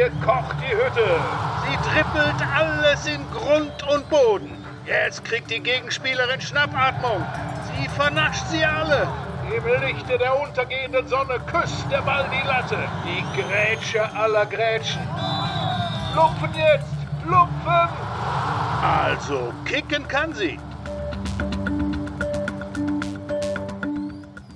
[0.00, 1.20] Hier kocht die Hütte.
[1.68, 4.50] Sie trippelt alles in Grund und Boden.
[4.86, 7.22] Jetzt kriegt die Gegenspielerin Schnappatmung.
[7.76, 9.06] Sie vernascht sie alle.
[9.54, 12.78] Im Lichte der untergehenden Sonne küsst der Ball die Latte.
[13.04, 15.02] Die Grätsche aller Grätschen.
[16.14, 16.96] Lupfen jetzt!
[17.26, 17.90] Lupfen!
[18.82, 20.58] Also, kicken kann sie.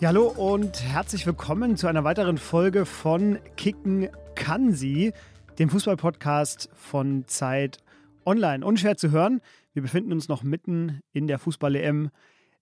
[0.00, 5.12] Ja, hallo und herzlich willkommen zu einer weiteren Folge von Kicken kann sie,
[5.58, 7.78] dem Fußballpodcast von Zeit
[8.26, 8.66] Online.
[8.66, 9.40] Unschwer zu hören.
[9.72, 12.10] Wir befinden uns noch mitten in der Fußball-EM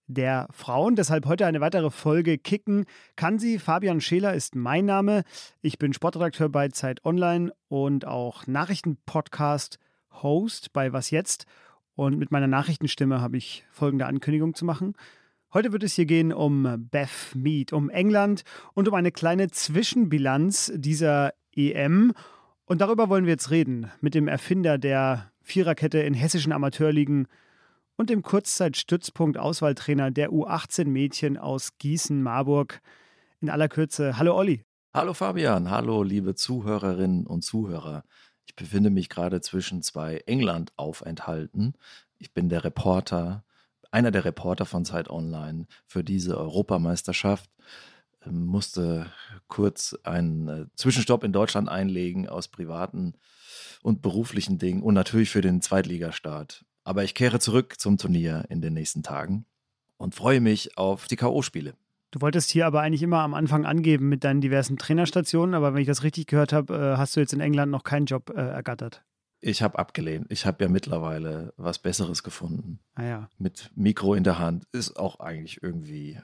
[0.06, 0.94] der Frauen.
[0.96, 2.84] Deshalb heute eine weitere Folge Kicken
[3.16, 3.58] kann sie.
[3.58, 5.22] Fabian Scheler ist mein Name.
[5.62, 11.46] Ich bin Sportredakteur bei Zeit Online und auch Nachrichtenpodcast-Host bei Was Jetzt.
[11.94, 14.94] Und mit meiner Nachrichtenstimme habe ich folgende Ankündigung zu machen.
[15.54, 18.42] Heute wird es hier gehen um Beth Mead, um England
[18.74, 22.14] und um eine kleine Zwischenbilanz dieser EM.
[22.72, 27.28] Und darüber wollen wir jetzt reden mit dem Erfinder der Viererkette in hessischen Amateurligen
[27.96, 32.80] und dem Kurzzeitstützpunkt Auswahltrainer der U18-Mädchen aus Gießen-Marburg.
[33.42, 34.64] In aller Kürze, hallo Olli.
[34.94, 38.04] Hallo Fabian, hallo liebe Zuhörerinnen und Zuhörer.
[38.46, 41.74] Ich befinde mich gerade zwischen zwei England-Aufenthalten.
[42.16, 43.44] Ich bin der Reporter,
[43.90, 47.50] einer der Reporter von Zeit Online für diese Europameisterschaft.
[48.30, 49.06] Musste
[49.48, 53.14] kurz einen äh, Zwischenstopp in Deutschland einlegen aus privaten
[53.82, 56.64] und beruflichen Dingen und natürlich für den Zweitligastart.
[56.84, 59.46] Aber ich kehre zurück zum Turnier in den nächsten Tagen
[59.96, 61.74] und freue mich auf die K.O.-Spiele.
[62.10, 65.80] Du wolltest hier aber eigentlich immer am Anfang angeben mit deinen diversen Trainerstationen, aber wenn
[65.80, 68.40] ich das richtig gehört habe, äh, hast du jetzt in England noch keinen Job äh,
[68.40, 69.02] ergattert.
[69.40, 70.26] Ich habe abgelehnt.
[70.28, 72.78] Ich habe ja mittlerweile was Besseres gefunden.
[72.94, 73.28] Ah ja.
[73.38, 76.20] Mit Mikro in der Hand ist auch eigentlich irgendwie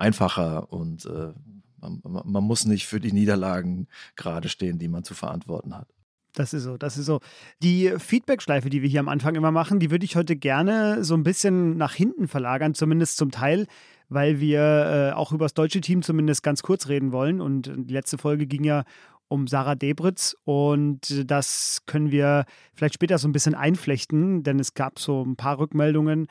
[0.00, 1.32] einfacher und äh,
[1.80, 5.88] man, man muss nicht für die Niederlagen gerade stehen, die man zu verantworten hat.
[6.34, 7.20] Das ist so, das ist so.
[7.62, 11.14] Die Feedback-Schleife, die wir hier am Anfang immer machen, die würde ich heute gerne so
[11.14, 13.66] ein bisschen nach hinten verlagern, zumindest zum Teil,
[14.08, 17.40] weil wir äh, auch über das deutsche Team zumindest ganz kurz reden wollen.
[17.40, 18.84] Und die letzte Folge ging ja
[19.26, 24.74] um Sarah Debritz und das können wir vielleicht später so ein bisschen einflechten, denn es
[24.74, 26.26] gab so ein paar Rückmeldungen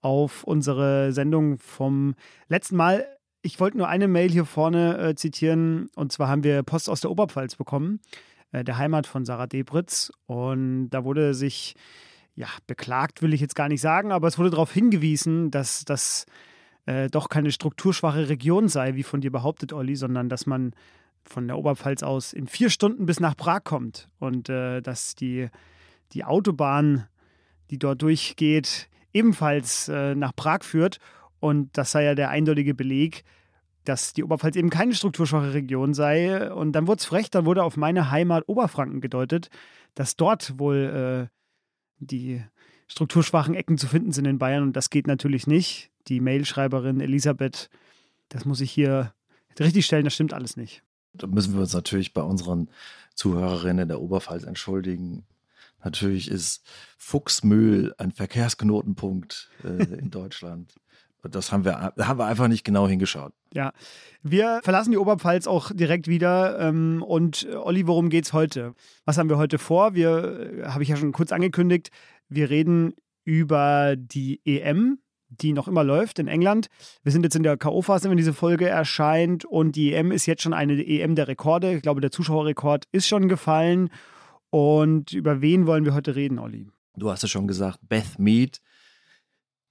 [0.00, 2.14] auf unsere Sendung vom
[2.48, 3.06] letzten Mal.
[3.42, 7.00] Ich wollte nur eine Mail hier vorne äh, zitieren und zwar haben wir Post aus
[7.00, 8.00] der Oberpfalz bekommen.
[8.52, 10.12] Äh, der Heimat von Sarah Debritz.
[10.26, 11.74] Und da wurde sich,
[12.34, 16.26] ja, beklagt will ich jetzt gar nicht sagen, aber es wurde darauf hingewiesen, dass das
[16.86, 20.72] äh, doch keine strukturschwache Region sei, wie von dir behauptet, Olli, sondern dass man
[21.24, 25.48] von der Oberpfalz aus in vier Stunden bis nach Prag kommt und äh, dass die,
[26.12, 27.06] die Autobahn,
[27.70, 30.98] die dort durchgeht, ebenfalls äh, nach Prag führt.
[31.40, 33.24] Und das sei ja der eindeutige Beleg,
[33.84, 36.52] dass die Oberpfalz eben keine strukturschwache Region sei.
[36.52, 39.50] Und dann wurde es frech, dann wurde auf meine Heimat Oberfranken gedeutet,
[39.94, 41.36] dass dort wohl äh,
[41.98, 42.42] die
[42.88, 44.62] strukturschwachen Ecken zu finden sind in Bayern.
[44.62, 45.90] Und das geht natürlich nicht.
[46.08, 47.70] Die Mailschreiberin Elisabeth,
[48.28, 49.14] das muss ich hier
[49.58, 50.82] richtig stellen, das stimmt alles nicht.
[51.12, 52.70] Da müssen wir uns natürlich bei unseren
[53.14, 55.24] Zuhörerinnen der Oberpfalz entschuldigen.
[55.82, 56.64] Natürlich ist
[56.98, 60.74] Fuchsmühl ein Verkehrsknotenpunkt äh, in Deutschland.
[61.22, 63.32] Das haben wir, da haben wir einfach nicht genau hingeschaut.
[63.52, 63.72] Ja,
[64.22, 66.58] wir verlassen die Oberpfalz auch direkt wieder.
[66.60, 68.74] Ähm, und äh, Olli, worum geht's heute?
[69.04, 69.94] Was haben wir heute vor?
[69.94, 71.90] Wir, äh, habe ich ja schon kurz angekündigt,
[72.28, 72.94] wir reden
[73.24, 74.98] über die EM,
[75.28, 76.68] die noch immer läuft in England.
[77.02, 79.44] Wir sind jetzt in der K.O.-Phase, wenn diese Folge erscheint.
[79.44, 81.74] Und die EM ist jetzt schon eine EM der Rekorde.
[81.74, 83.90] Ich glaube, der Zuschauerrekord ist schon gefallen.
[84.50, 86.68] Und über wen wollen wir heute reden, Olli?
[86.96, 88.60] Du hast es schon gesagt, Beth Mead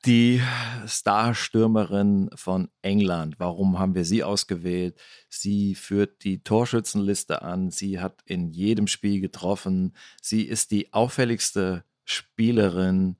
[0.05, 0.41] die
[0.85, 3.35] Starstürmerin von England.
[3.37, 4.97] Warum haben wir sie ausgewählt?
[5.27, 7.69] Sie führt die Torschützenliste an.
[7.69, 9.93] Sie hat in jedem Spiel getroffen.
[10.21, 13.17] Sie ist die auffälligste Spielerin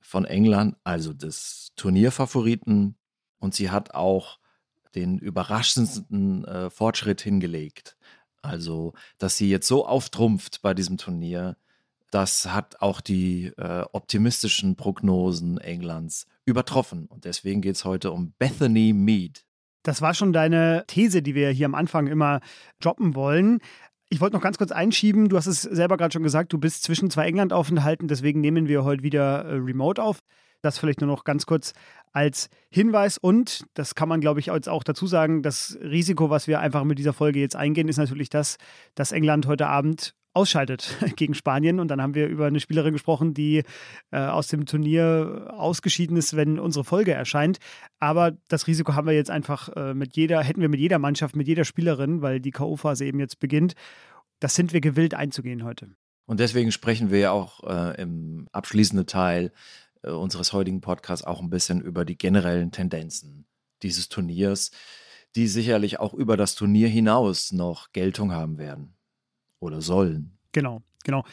[0.00, 2.96] von England, also des Turnierfavoriten.
[3.38, 4.38] Und sie hat auch
[4.94, 7.96] den überraschendsten äh, Fortschritt hingelegt.
[8.40, 11.56] Also, dass sie jetzt so auftrumpft bei diesem Turnier,
[12.14, 17.06] das hat auch die äh, optimistischen Prognosen Englands übertroffen.
[17.06, 19.44] Und deswegen geht es heute um Bethany Mead.
[19.82, 22.40] Das war schon deine These, die wir hier am Anfang immer
[22.80, 23.58] droppen wollen.
[24.10, 26.84] Ich wollte noch ganz kurz einschieben, du hast es selber gerade schon gesagt, du bist
[26.84, 30.20] zwischen zwei England-Aufenthalten, deswegen nehmen wir heute wieder äh, remote auf.
[30.62, 31.72] Das vielleicht nur noch ganz kurz
[32.12, 36.46] als Hinweis und das kann man, glaube ich, jetzt auch dazu sagen, das Risiko, was
[36.46, 38.56] wir einfach mit dieser Folge jetzt eingehen, ist natürlich das,
[38.94, 41.80] dass England heute Abend ausscheidet gegen Spanien.
[41.80, 43.62] Und dann haben wir über eine Spielerin gesprochen, die
[44.10, 47.58] äh, aus dem Turnier ausgeschieden ist, wenn unsere Folge erscheint.
[48.00, 51.36] Aber das Risiko haben wir jetzt einfach äh, mit jeder, hätten wir mit jeder Mannschaft,
[51.36, 53.74] mit jeder Spielerin, weil die K.O.-Phase eben jetzt beginnt.
[54.40, 55.94] das sind wir gewillt einzugehen heute.
[56.26, 59.52] Und deswegen sprechen wir ja auch äh, im abschließenden Teil
[60.02, 63.46] äh, unseres heutigen Podcasts auch ein bisschen über die generellen Tendenzen
[63.82, 64.70] dieses Turniers,
[65.36, 68.94] die sicherlich auch über das Turnier hinaus noch Geltung haben werden
[69.64, 70.32] oder sollen.
[70.52, 71.24] Genau, genau.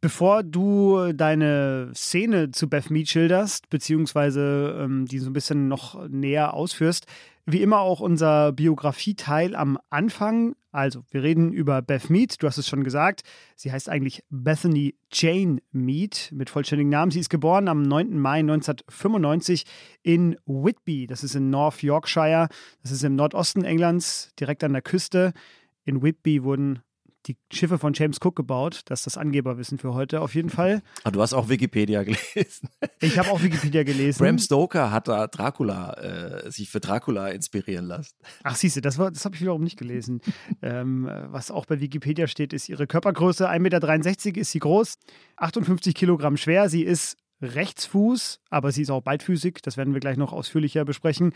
[0.00, 6.08] Bevor du deine Szene zu Beth Mead schilderst, beziehungsweise ähm, die so ein bisschen noch
[6.08, 7.06] näher ausführst,
[7.46, 10.54] wie immer auch unser Biografieteil am Anfang.
[10.70, 13.22] Also, wir reden über Beth Mead, du hast es schon gesagt.
[13.54, 17.10] Sie heißt eigentlich Bethany Jane Mead mit vollständigen Namen.
[17.10, 18.18] Sie ist geboren am 9.
[18.18, 19.64] Mai 1995
[20.02, 22.48] in Whitby, das ist in North Yorkshire,
[22.82, 25.32] das ist im Nordosten Englands, direkt an der Küste.
[25.84, 26.80] In Whitby wurden
[27.26, 28.82] die Schiffe von James Cook gebaut.
[28.86, 30.82] Das ist das Angeberwissen für heute auf jeden Fall.
[31.04, 32.02] Ah, du hast auch Wikipedia
[32.34, 32.68] gelesen.
[33.00, 34.18] Ich habe auch Wikipedia gelesen.
[34.18, 38.14] Bram Stoker hat da Dracula, äh, sich für Dracula inspirieren lassen.
[38.42, 40.20] Ach, siehst du, das, das habe ich wiederum nicht gelesen.
[40.62, 43.48] ähm, was auch bei Wikipedia steht, ist ihre Körpergröße.
[43.48, 44.98] 1,63 Meter ist sie groß,
[45.36, 46.68] 58 Kilogramm schwer.
[46.68, 49.58] Sie ist Rechtsfuß, aber sie ist auch beidfüßig.
[49.62, 51.32] Das werden wir gleich noch ausführlicher besprechen.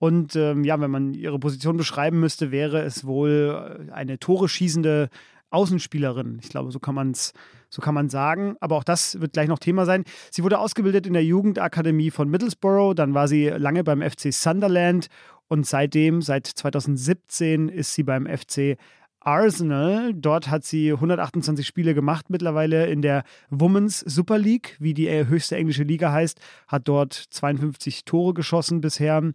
[0.00, 4.48] Und ähm, ja, wenn man ihre Position beschreiben müsste, wäre es wohl äh, eine Tore
[4.48, 5.10] schießende
[5.50, 6.38] Außenspielerin.
[6.42, 7.34] Ich glaube, so kann man es
[7.68, 8.56] so kann man sagen.
[8.60, 10.04] Aber auch das wird gleich noch Thema sein.
[10.30, 12.94] Sie wurde ausgebildet in der Jugendakademie von Middlesbrough.
[12.94, 15.08] Dann war sie lange beim FC Sunderland
[15.48, 18.76] und seitdem, seit 2017, ist sie beim FC
[19.20, 20.14] Arsenal.
[20.14, 25.56] Dort hat sie 128 Spiele gemacht mittlerweile in der Women's Super League, wie die höchste
[25.56, 29.32] englische Liga heißt, hat dort 52 Tore geschossen bisher.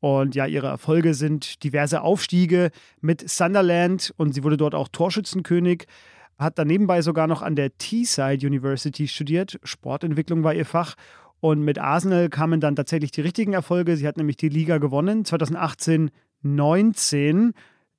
[0.00, 2.70] Und ja, ihre Erfolge sind diverse Aufstiege
[3.00, 5.86] mit Sunderland und sie wurde dort auch Torschützenkönig.
[6.38, 9.58] Hat dann nebenbei sogar noch an der Teesside University studiert.
[9.62, 10.94] Sportentwicklung war ihr Fach.
[11.40, 13.96] Und mit Arsenal kamen dann tatsächlich die richtigen Erfolge.
[13.96, 16.10] Sie hat nämlich die Liga gewonnen, 2018,
[16.42, 17.52] 19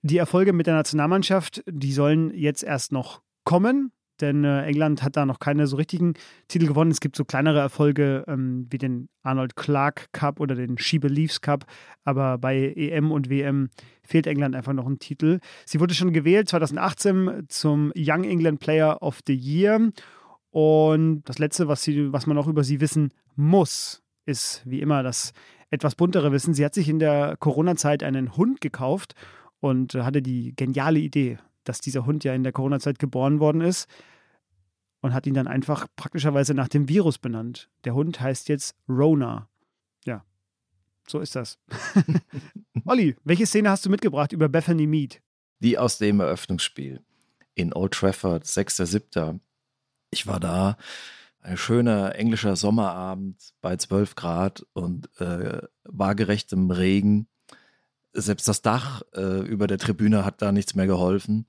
[0.03, 3.91] die Erfolge mit der Nationalmannschaft, die sollen jetzt erst noch kommen,
[4.21, 6.13] denn äh, England hat da noch keine so richtigen
[6.47, 6.91] Titel gewonnen.
[6.91, 11.41] Es gibt so kleinere Erfolge ähm, wie den Arnold Clark Cup oder den She Believes
[11.41, 11.65] Cup,
[12.03, 13.69] aber bei EM und WM
[14.03, 15.39] fehlt England einfach noch ein Titel.
[15.65, 19.91] Sie wurde schon gewählt 2018 zum Young England Player of the Year
[20.51, 25.03] und das letzte, was, sie, was man noch über sie wissen muss, ist wie immer
[25.03, 25.33] das
[25.69, 26.53] etwas buntere Wissen.
[26.53, 29.13] Sie hat sich in der Corona-Zeit einen Hund gekauft
[29.59, 31.37] und hatte die geniale Idee,
[31.67, 33.87] dass dieser Hund ja in der Corona-Zeit geboren worden ist
[35.01, 37.69] und hat ihn dann einfach praktischerweise nach dem Virus benannt.
[37.83, 39.49] Der Hund heißt jetzt Rona.
[40.05, 40.25] Ja,
[41.07, 41.59] so ist das.
[42.85, 45.21] Olli, welche Szene hast du mitgebracht über Bethany Mead?
[45.59, 47.03] Die aus dem Eröffnungsspiel
[47.55, 49.39] in Old Trafford, 6.7.
[50.11, 50.77] Ich war da,
[51.41, 57.27] ein schöner englischer Sommerabend bei 12 Grad und äh, waagerechtem Regen
[58.17, 61.45] selbst das Dach äh, über der Tribüne hat da nichts mehr geholfen.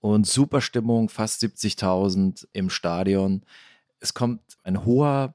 [0.00, 3.44] Und super Stimmung, fast 70.000 im Stadion.
[4.00, 5.34] Es kommt ein hoher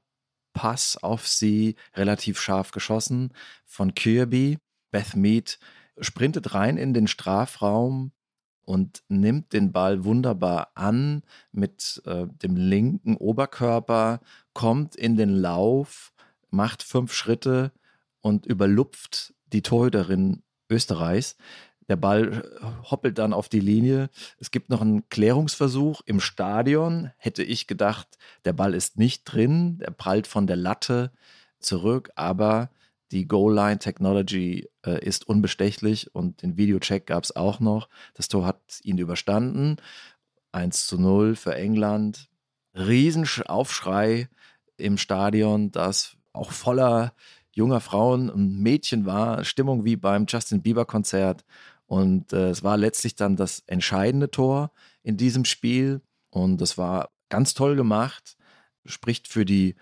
[0.52, 3.32] Pass auf sie, relativ scharf geschossen
[3.64, 4.58] von Kirby.
[4.90, 5.58] Beth Mead
[6.00, 8.12] sprintet rein in den Strafraum
[8.64, 11.22] und nimmt den Ball wunderbar an
[11.52, 14.20] mit äh, dem linken Oberkörper,
[14.52, 16.12] kommt in den Lauf,
[16.50, 17.72] macht fünf Schritte
[18.20, 21.36] und überlupft die Torhüterin Österreichs.
[21.88, 22.44] Der Ball
[22.90, 24.10] hoppelt dann auf die Linie.
[24.38, 27.10] Es gibt noch einen Klärungsversuch im Stadion.
[27.16, 29.78] Hätte ich gedacht, der Ball ist nicht drin.
[29.80, 31.12] Er prallt von der Latte
[31.60, 32.70] zurück, aber
[33.10, 37.88] die Goal Line Technology äh, ist unbestechlich und den Videocheck gab es auch noch.
[38.12, 39.76] Das Tor hat ihn überstanden.
[40.52, 42.28] 1 zu 0 für England.
[42.74, 44.28] Riesenaufschrei
[44.76, 47.14] im Stadion, das auch voller
[47.58, 51.44] junger Frauen und Mädchen war, Stimmung wie beim Justin Bieber Konzert.
[51.86, 54.70] Und äh, es war letztlich dann das entscheidende Tor
[55.02, 56.00] in diesem Spiel.
[56.30, 58.36] Und es war ganz toll gemacht,
[58.86, 59.74] spricht für die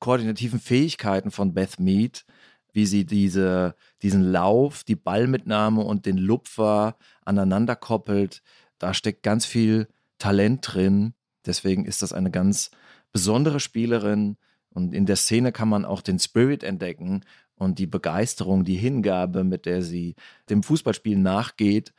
[0.00, 2.24] koordinativen Fähigkeiten von Beth Mead,
[2.72, 8.42] wie sie diese, diesen Lauf, die Ballmitnahme und den Lupfer aneinander koppelt.
[8.78, 11.14] Da steckt ganz viel Talent drin.
[11.46, 12.70] Deswegen ist das eine ganz
[13.12, 14.36] besondere Spielerin,
[14.72, 17.24] und in der Szene kann man auch den Spirit entdecken
[17.56, 20.14] und die Begeisterung, die Hingabe, mit der sie
[20.48, 21.92] dem Fußballspielen nachgeht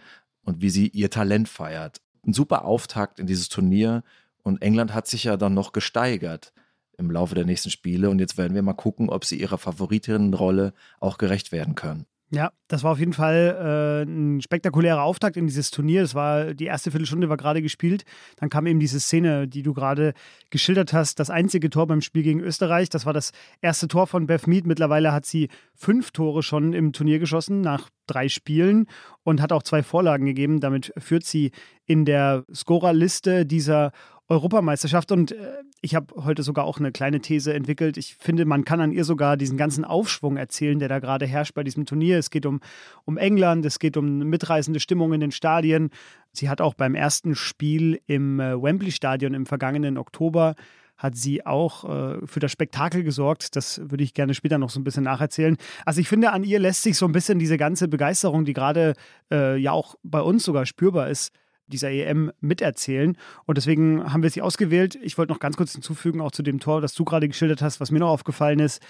[0.43, 2.01] und wie sie ihr Talent feiert.
[2.25, 4.03] Ein super Auftakt in dieses Turnier
[4.43, 6.53] und England hat sich ja dann noch gesteigert
[6.97, 10.73] im Laufe der nächsten Spiele und jetzt werden wir mal gucken, ob sie ihrer Favoritinnenrolle
[10.99, 12.05] auch gerecht werden können.
[12.33, 16.01] Ja, das war auf jeden Fall äh, ein spektakulärer Auftakt in dieses Turnier.
[16.01, 18.05] Das war die erste Viertelstunde war gerade gespielt.
[18.37, 20.13] Dann kam eben diese Szene, die du gerade
[20.49, 22.87] geschildert hast, das einzige Tor beim Spiel gegen Österreich.
[22.87, 24.65] Das war das erste Tor von Beth Mead.
[24.65, 28.87] Mittlerweile hat sie fünf Tore schon im Turnier geschossen nach drei Spielen
[29.23, 30.61] und hat auch zwei Vorlagen gegeben.
[30.61, 31.51] Damit führt sie
[31.85, 33.91] in der Scorerliste dieser
[34.27, 35.11] Europameisterschaft.
[35.11, 37.97] Und äh, ich habe heute sogar auch eine kleine These entwickelt.
[37.97, 41.53] Ich finde, man kann an ihr sogar diesen ganzen Aufschwung erzählen, der da gerade herrscht
[41.53, 42.17] bei diesem Turnier.
[42.17, 42.61] Es geht um,
[43.05, 45.89] um England, es geht um mitreißende Stimmung in den Stadien.
[46.31, 50.55] Sie hat auch beim ersten Spiel im äh, Wembley-Stadion im vergangenen Oktober
[51.01, 53.55] hat sie auch äh, für das Spektakel gesorgt.
[53.55, 55.57] Das würde ich gerne später noch so ein bisschen nacherzählen.
[55.83, 58.93] Also ich finde, an ihr lässt sich so ein bisschen diese ganze Begeisterung, die gerade
[59.31, 61.33] äh, ja auch bei uns sogar spürbar ist,
[61.73, 63.17] dieser EM miterzählen.
[63.45, 64.97] Und deswegen haben wir sie ausgewählt.
[65.01, 67.79] Ich wollte noch ganz kurz hinzufügen, auch zu dem Tor, das du gerade geschildert hast,
[67.79, 68.81] was mir noch aufgefallen ist,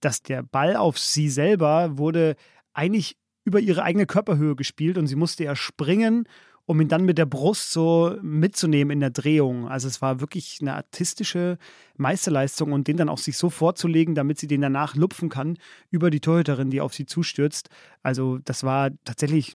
[0.00, 2.36] dass der Ball auf sie selber wurde
[2.72, 6.26] eigentlich über ihre eigene Körperhöhe gespielt und sie musste ja springen,
[6.66, 9.68] um ihn dann mit der Brust so mitzunehmen in der Drehung.
[9.68, 11.58] Also es war wirklich eine artistische
[11.96, 15.58] Meisterleistung und den dann auch sich so vorzulegen, damit sie den danach lupfen kann
[15.90, 17.70] über die Torhüterin, die auf sie zustürzt.
[18.04, 19.56] Also das war tatsächlich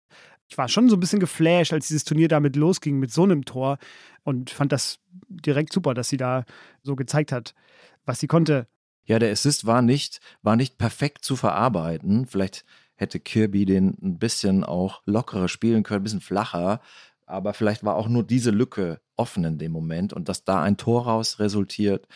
[0.53, 3.43] ich war schon so ein bisschen geflasht, als dieses Turnier damit losging, mit so einem
[3.43, 3.79] Tor.
[4.23, 6.45] Und fand das direkt super, dass sie da
[6.83, 7.55] so gezeigt hat,
[8.05, 8.67] was sie konnte.
[9.05, 12.27] Ja, der Assist war nicht, war nicht perfekt zu verarbeiten.
[12.27, 16.81] Vielleicht hätte Kirby den ein bisschen auch lockerer spielen können, ein bisschen flacher.
[17.25, 20.13] Aber vielleicht war auch nur diese Lücke offen in dem Moment.
[20.13, 22.07] Und dass da ein Tor raus resultiert,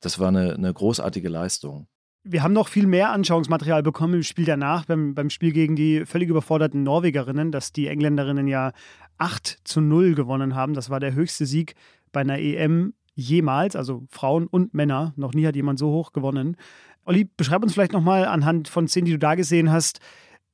[0.00, 1.86] das war eine, eine großartige Leistung.
[2.26, 6.06] Wir haben noch viel mehr Anschauungsmaterial bekommen im Spiel danach, beim, beim Spiel gegen die
[6.06, 8.72] völlig überforderten Norwegerinnen, dass die Engländerinnen ja
[9.18, 10.72] 8 zu 0 gewonnen haben.
[10.72, 11.74] Das war der höchste Sieg
[12.12, 15.12] bei einer EM jemals, also Frauen und Männer.
[15.16, 16.56] Noch nie hat jemand so hoch gewonnen.
[17.04, 20.00] Olli, beschreib uns vielleicht nochmal anhand von Szenen, die du da gesehen hast,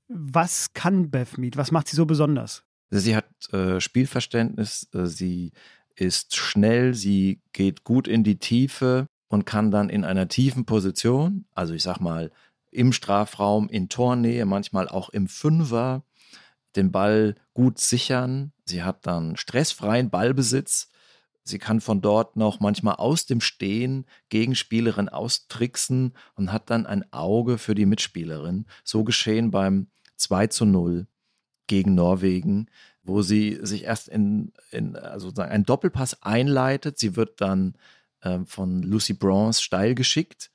[0.09, 1.57] was kann Beth Mead?
[1.57, 2.65] Was macht sie so besonders?
[2.91, 5.53] Sie hat äh, Spielverständnis, äh, sie
[5.95, 11.47] ist schnell, sie geht gut in die Tiefe, und kann dann in einer tiefen Position,
[11.55, 12.31] also ich sag mal
[12.73, 16.03] im Strafraum, in Tornähe, manchmal auch im Fünfer,
[16.77, 18.53] den Ball gut sichern.
[18.65, 20.89] Sie hat dann stressfreien Ballbesitz.
[21.45, 27.11] Sie kann von dort noch manchmal aus dem Stehen Gegenspielerin austricksen und hat dann ein
[27.13, 28.67] Auge für die Mitspielerin.
[28.85, 31.07] So geschehen beim 2 zu 0
[31.69, 32.67] gegen Norwegen,
[33.05, 36.99] wo sie sich erst in, in also einen Doppelpass einleitet.
[36.99, 37.75] Sie wird dann
[38.47, 40.51] von Lucy Bronze steil geschickt,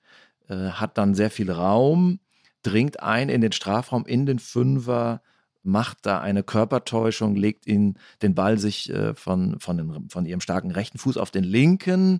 [0.48, 2.20] äh, hat dann sehr viel Raum,
[2.64, 5.22] dringt ein in den Strafraum, in den Fünfer,
[5.64, 10.42] macht da eine Körpertäuschung, legt ihn den Ball sich äh, von, von, den, von ihrem
[10.42, 12.20] starken rechten Fuß auf den linken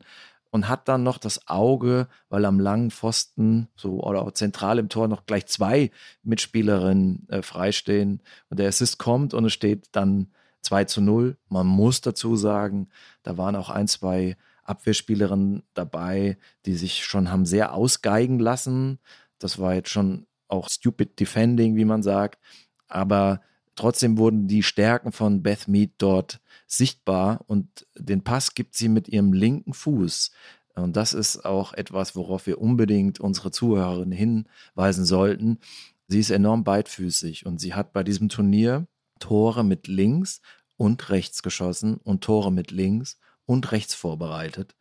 [0.50, 4.90] und hat dann noch das Auge, weil am langen Pfosten so oder auch zentral im
[4.90, 5.92] Tor noch gleich zwei
[6.24, 11.38] Mitspielerinnen äh, freistehen und der Assist kommt und es steht dann 2 zu 0.
[11.50, 12.90] Man muss dazu sagen,
[13.22, 19.00] da waren auch ein, zwei Abwehrspielerinnen dabei, die sich schon haben sehr ausgeigen lassen.
[19.40, 22.40] Das war jetzt schon auch stupid defending, wie man sagt.
[22.88, 23.42] Aber
[23.76, 29.08] trotzdem wurden die Stärken von Beth Mead dort sichtbar und den Pass gibt sie mit
[29.08, 30.32] ihrem linken Fuß.
[30.76, 35.60] Und das ist auch etwas, worauf wir unbedingt unsere Zuhörerinnen hinweisen sollten.
[36.08, 38.88] Sie ist enorm beidfüßig und sie hat bei diesem Turnier
[39.20, 40.42] Tore mit links
[40.78, 44.76] und rechts geschossen und Tore mit links und rechts vorbereitet.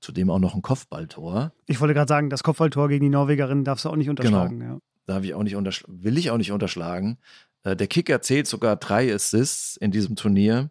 [0.00, 1.52] Zudem auch noch ein Kopfballtor.
[1.66, 4.60] Ich wollte gerade sagen, das Kopfballtor gegen die Norwegerin darfst du auch nicht unterschlagen.
[4.60, 4.74] Genau.
[4.74, 4.80] Ja.
[5.06, 7.18] Darf ich auch nicht unterschlagen, will ich auch nicht unterschlagen.
[7.64, 10.70] Äh, der Kicker zählt sogar drei Assists in diesem Turnier,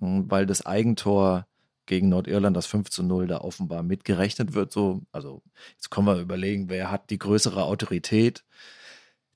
[0.00, 1.46] hm, weil das Eigentor
[1.86, 4.72] gegen Nordirland, das 5 zu 0, da offenbar mitgerechnet wird.
[4.72, 5.42] So, also
[5.74, 8.44] jetzt können wir überlegen, wer hat die größere Autorität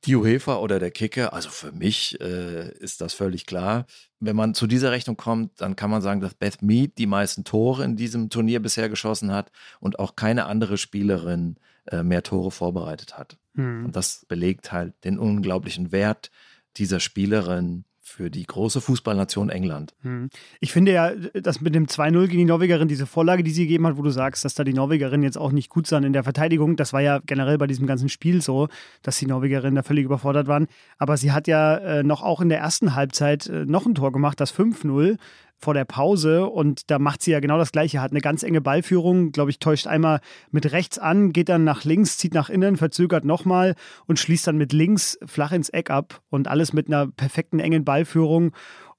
[0.04, 1.32] die UEFA oder der Kicker.
[1.32, 3.86] Also für mich äh, ist das völlig klar.
[4.20, 7.44] Wenn man zu dieser Rechnung kommt, dann kann man sagen, dass Beth Mead die meisten
[7.44, 9.50] Tore in diesem Turnier bisher geschossen hat
[9.80, 13.38] und auch keine andere Spielerin äh, mehr Tore vorbereitet hat.
[13.54, 13.86] Mhm.
[13.86, 16.30] Und das belegt halt den unglaublichen Wert
[16.76, 19.94] dieser Spielerin für die große Fußballnation England.
[20.02, 20.30] Hm.
[20.60, 23.86] Ich finde ja, dass mit dem 2-0 gegen die Norwegerin, diese Vorlage, die sie gegeben
[23.86, 26.24] hat, wo du sagst, dass da die Norwegerin jetzt auch nicht gut sind in der
[26.24, 28.68] Verteidigung, das war ja generell bei diesem ganzen Spiel so,
[29.02, 30.66] dass die Norwegerinnen da völlig überfordert waren.
[30.98, 34.12] Aber sie hat ja äh, noch auch in der ersten Halbzeit äh, noch ein Tor
[34.12, 35.18] gemacht, das 5-0
[35.58, 38.60] vor der Pause und da macht sie ja genau das Gleiche, hat eine ganz enge
[38.60, 42.76] Ballführung, glaube ich, täuscht einmal mit rechts an, geht dann nach links, zieht nach innen,
[42.76, 43.74] verzögert nochmal
[44.06, 47.84] und schließt dann mit links flach ins Eck ab und alles mit einer perfekten engen
[47.84, 48.52] Ballführung.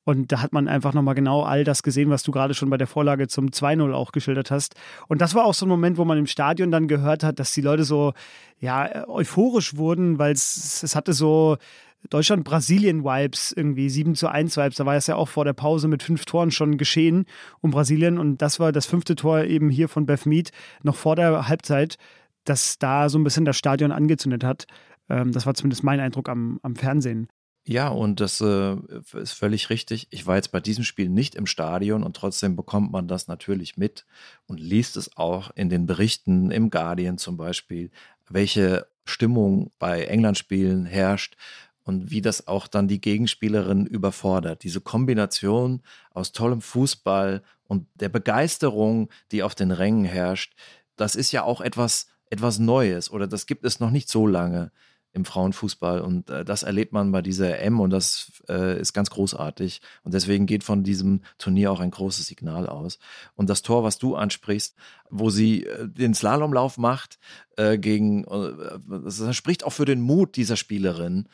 [0.10, 2.78] Und da hat man einfach nochmal genau all das gesehen, was du gerade schon bei
[2.78, 4.74] der Vorlage zum 2-0 auch geschildert hast.
[5.08, 7.54] Und das war auch so ein Moment, wo man im Stadion dann gehört hat, dass
[7.54, 8.14] die Leute so,
[8.60, 11.58] ja, euphorisch wurden, weil es, es hatte so,
[12.10, 14.78] Deutschland-Brasilien-Vibes irgendwie, 7 zu 1 Vibes.
[14.78, 17.26] Da war es ja auch vor der Pause mit fünf Toren schon geschehen
[17.62, 18.18] um Brasilien.
[18.18, 20.50] Und das war das fünfte Tor eben hier von Beth Mead
[20.82, 21.98] noch vor der Halbzeit,
[22.46, 24.66] das da so ein bisschen das Stadion angezündet hat.
[25.08, 27.28] Ähm, das war zumindest mein Eindruck am, am Fernsehen.
[27.70, 28.78] Ja, und das äh,
[29.14, 30.08] ist völlig richtig.
[30.10, 33.78] Ich war jetzt bei diesem Spiel nicht im Stadion und trotzdem bekommt man das natürlich
[33.78, 34.08] mit
[34.48, 37.92] und liest es auch in den Berichten im Guardian zum Beispiel,
[38.28, 41.38] welche Stimmung bei England-Spielen herrscht,
[41.84, 44.64] und wie das auch dann die Gegenspielerin überfordert.
[44.64, 50.56] Diese Kombination aus tollem Fußball und der Begeisterung, die auf den Rängen herrscht,
[50.96, 54.72] das ist ja auch etwas, etwas Neues oder das gibt es noch nicht so lange
[55.12, 59.10] im Frauenfußball und äh, das erlebt man bei dieser M und das äh, ist ganz
[59.10, 63.00] großartig und deswegen geht von diesem Turnier auch ein großes Signal aus.
[63.36, 64.76] Und das Tor, was du ansprichst,
[65.10, 67.18] wo sie äh, den Slalomlauf macht
[67.58, 71.28] äh, gegen, äh, das spricht auch für den Mut dieser Spielerin,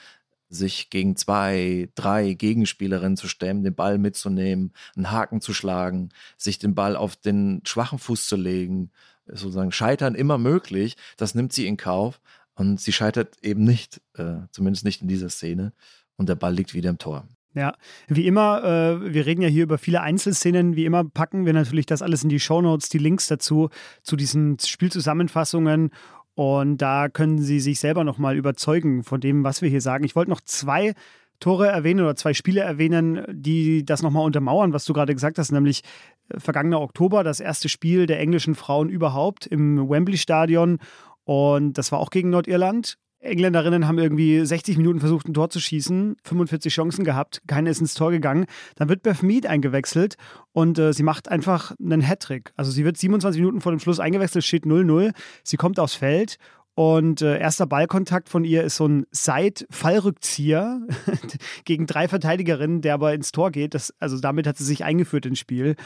[0.48, 6.60] sich gegen zwei, drei Gegenspielerinnen zu stemmen, den Ball mitzunehmen, einen Haken zu schlagen, sich
[6.60, 8.92] den Ball auf den schwachen Fuß zu legen,
[9.28, 12.22] sozusagen scheitern immer möglich, das nimmt sie in Kauf
[12.56, 15.74] und sie scheitert eben nicht, äh, zumindest nicht in dieser Szene
[16.18, 17.28] und der Ball liegt wieder im Tor.
[17.54, 17.74] Ja,
[18.08, 20.76] wie immer, äh, wir reden ja hier über viele Einzelszenen.
[20.76, 23.70] Wie immer packen wir natürlich das alles in die Shownotes, die Links dazu,
[24.04, 25.92] zu diesen Spielzusammenfassungen
[26.36, 30.04] und da können Sie sich selber nochmal überzeugen von dem, was wir hier sagen.
[30.04, 30.94] Ich wollte noch zwei
[31.40, 35.52] Tore erwähnen oder zwei Spiele erwähnen, die das nochmal untermauern, was du gerade gesagt hast,
[35.52, 35.82] nämlich
[36.30, 40.80] äh, vergangener Oktober, das erste Spiel der englischen Frauen überhaupt im Wembley Stadion.
[41.26, 42.98] Und das war auch gegen Nordirland.
[43.20, 47.82] Engländerinnen haben irgendwie 60 Minuten versucht, ein Tor zu schießen, 45 Chancen gehabt, keine ist
[47.82, 48.46] ins Tor gegangen.
[48.76, 50.16] Dann wird Beth Mead eingewechselt
[50.54, 52.54] und äh, sie macht einfach einen Hattrick.
[52.56, 55.12] Also sie wird 27 Minuten vor dem Schluss eingewechselt, steht 0-0.
[55.44, 56.38] Sie kommt aufs Feld
[56.76, 60.82] und äh, erster Ballkontakt von ihr ist so ein Seit-Fallrückzieher
[61.66, 63.74] gegen drei Verteidigerinnen, der aber ins Tor geht.
[63.74, 65.78] Das, also damit hat sie sich eingeführt ins Spiel.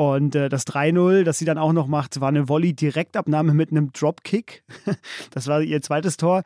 [0.00, 3.92] Und äh, das 3-0, das sie dann auch noch macht, war eine Volley-Direktabnahme mit einem
[3.92, 4.62] Dropkick.
[5.30, 6.42] das war ihr zweites Tor.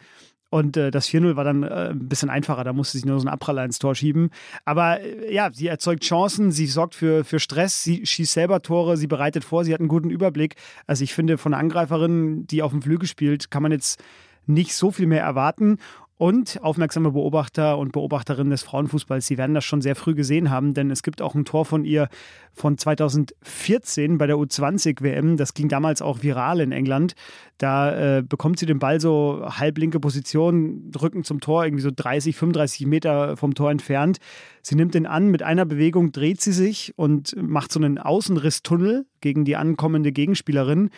[0.51, 3.29] Und äh, das 4-0 war dann äh, ein bisschen einfacher, da musste sie nur so
[3.29, 4.31] einen Abpraller ins Tor schieben.
[4.65, 8.97] Aber äh, ja, sie erzeugt Chancen, sie sorgt für, für Stress, sie schießt selber Tore,
[8.97, 10.57] sie bereitet vor, sie hat einen guten Überblick.
[10.89, 14.03] Also ich finde, von einer Angreiferin, die auf dem Flügel spielt, kann man jetzt
[14.47, 15.79] nicht so viel mehr erwarten.
[16.17, 20.73] Und aufmerksame Beobachter und Beobachterinnen des Frauenfußballs, sie werden das schon sehr früh gesehen haben,
[20.73, 22.09] denn es gibt auch ein Tor von ihr
[22.53, 25.37] von 2014 bei der U20-WM.
[25.37, 27.15] Das ging damals auch viral in England.
[27.59, 32.37] Da äh, bekommt sie den Ball so halblinke Position, Rücken zum Tor, irgendwie so 30,
[32.37, 34.19] 35 Meter vom Tor entfernt.
[34.63, 39.05] Sie nimmt den an, mit einer Bewegung dreht sie sich und macht so einen Außenrisstunnel
[39.21, 40.91] gegen die ankommende Gegenspielerin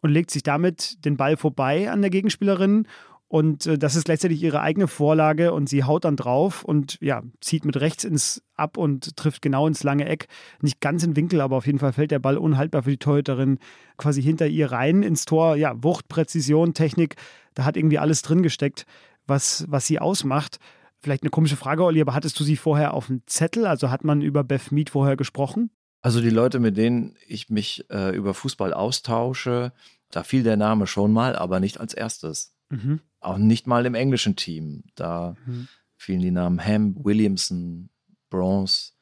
[0.00, 2.86] und legt sich damit den Ball vorbei an der Gegenspielerin
[3.32, 7.22] und äh, das ist gleichzeitig ihre eigene Vorlage und sie haut dann drauf und ja,
[7.40, 10.26] zieht mit rechts ins Ab und trifft genau ins lange Eck.
[10.60, 13.58] Nicht ganz im Winkel, aber auf jeden Fall fällt der Ball unhaltbar für die Torhüterin
[13.96, 15.56] quasi hinter ihr rein ins Tor.
[15.56, 17.16] Ja, Wucht, Präzision, Technik,
[17.54, 18.84] da hat irgendwie alles drin gesteckt,
[19.26, 20.58] was, was sie ausmacht.
[20.98, 23.64] Vielleicht eine komische Frage, Olli, aber hattest du sie vorher auf dem Zettel?
[23.64, 25.70] Also hat man über Beth Mead vorher gesprochen?
[26.02, 29.72] Also die Leute, mit denen ich mich äh, über Fußball austausche,
[30.10, 32.54] da fiel der Name schon mal, aber nicht als erstes.
[32.68, 33.00] Mhm.
[33.22, 34.84] Auch nicht mal im englischen Team.
[34.94, 35.68] Da mhm.
[35.96, 37.88] fielen die Namen Ham, Williamson,
[38.30, 38.92] Bronze,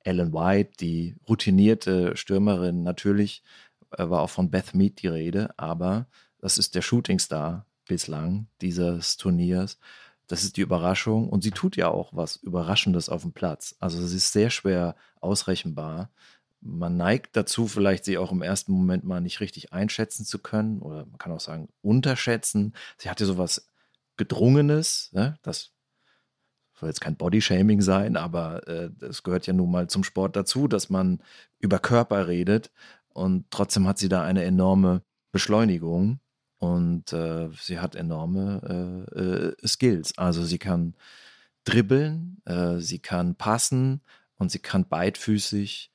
[0.00, 2.82] Ellen White, die routinierte Stürmerin.
[2.82, 3.42] Natürlich
[3.90, 6.06] äh, war auch von Beth Mead die Rede, aber
[6.38, 9.78] das ist der Shootingstar bislang dieses Turniers.
[10.28, 13.74] Das ist die Überraschung und sie tut ja auch was Überraschendes auf dem Platz.
[13.80, 16.10] Also es ist sehr schwer ausrechenbar
[16.60, 20.80] man neigt dazu, vielleicht sie auch im ersten Moment mal nicht richtig einschätzen zu können
[20.80, 22.74] oder man kann auch sagen, unterschätzen.
[22.96, 23.68] Sie hatte sowas
[24.16, 25.38] Gedrungenes, ne?
[25.42, 25.72] das
[26.74, 30.68] soll jetzt kein Bodyshaming sein, aber äh, das gehört ja nun mal zum Sport dazu,
[30.68, 31.20] dass man
[31.58, 32.70] über Körper redet
[33.08, 36.20] und trotzdem hat sie da eine enorme Beschleunigung
[36.58, 40.16] und äh, sie hat enorme äh, äh Skills.
[40.18, 40.94] Also sie kann
[41.64, 44.00] dribbeln, äh, sie kann passen
[44.36, 45.92] und sie kann beidfüßig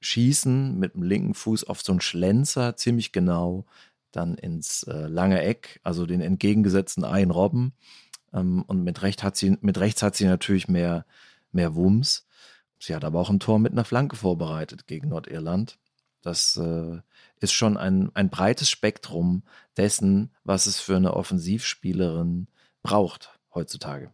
[0.00, 3.66] schießen mit dem linken Fuß auf so einen Schlenzer ziemlich genau,
[4.12, 7.72] dann ins äh, lange Eck, also den entgegengesetzten Einrobben.
[8.32, 11.06] Ähm, und mit, Recht hat sie, mit rechts hat sie natürlich mehr,
[11.52, 12.26] mehr Wumms.
[12.78, 15.78] Sie hat aber auch ein Tor mit einer Flanke vorbereitet gegen Nordirland.
[16.22, 17.00] Das äh,
[17.40, 19.42] ist schon ein, ein breites Spektrum
[19.76, 22.48] dessen, was es für eine Offensivspielerin
[22.82, 24.12] braucht heutzutage.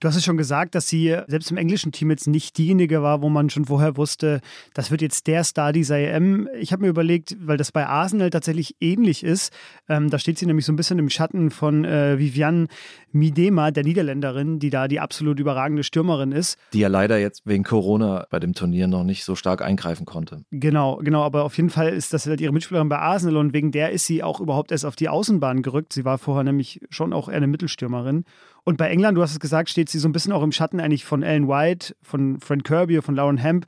[0.00, 3.22] Du hast es schon gesagt, dass sie selbst im englischen Team jetzt nicht diejenige war,
[3.22, 4.40] wo man schon vorher wusste,
[4.74, 6.48] das wird jetzt der Star dieser EM.
[6.58, 9.52] Ich habe mir überlegt, weil das bei Arsenal tatsächlich ähnlich ist,
[9.88, 12.66] ähm, da steht sie nämlich so ein bisschen im Schatten von äh, Viviane
[13.12, 16.58] Midema, der Niederländerin, die da die absolut überragende Stürmerin ist.
[16.72, 20.42] Die ja leider jetzt wegen Corona bei dem Turnier noch nicht so stark eingreifen konnte.
[20.50, 23.70] Genau, genau, aber auf jeden Fall ist das halt ihre Mitspielerin bei Arsenal und wegen
[23.70, 25.92] der ist sie auch überhaupt erst auf die Außenbahn gerückt.
[25.92, 28.24] Sie war vorher nämlich schon auch eher eine Mittelstürmerin.
[28.64, 30.80] Und bei England, du hast es gesagt, steht sie so ein bisschen auch im Schatten
[30.80, 33.66] eigentlich von Ellen White, von Frank Kirby, von Lauren Hemp.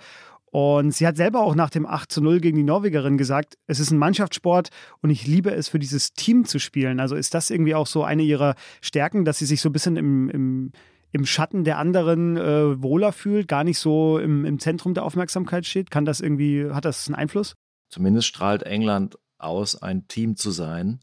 [0.50, 3.78] Und sie hat selber auch nach dem 8 zu 0 gegen die Norwegerin gesagt, es
[3.78, 4.70] ist ein Mannschaftssport
[5.02, 6.98] und ich liebe es, für dieses Team zu spielen.
[6.98, 9.96] Also ist das irgendwie auch so eine ihrer Stärken, dass sie sich so ein bisschen
[9.96, 10.72] im, im,
[11.12, 15.66] im Schatten der anderen äh, wohler fühlt, gar nicht so im, im Zentrum der Aufmerksamkeit
[15.66, 15.90] steht?
[15.90, 17.54] Kann das irgendwie, hat das einen Einfluss?
[17.90, 21.00] Zumindest strahlt England aus, ein Team zu sein,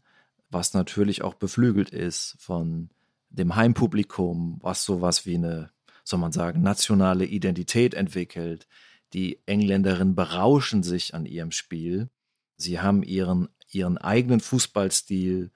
[0.50, 2.90] was natürlich auch beflügelt ist von
[3.36, 5.70] dem Heimpublikum, was sowas wie eine,
[6.04, 8.66] soll man sagen, nationale Identität entwickelt.
[9.12, 12.08] Die Engländerinnen berauschen sich an ihrem Spiel.
[12.56, 15.50] Sie haben ihren, ihren eigenen Fußballstil,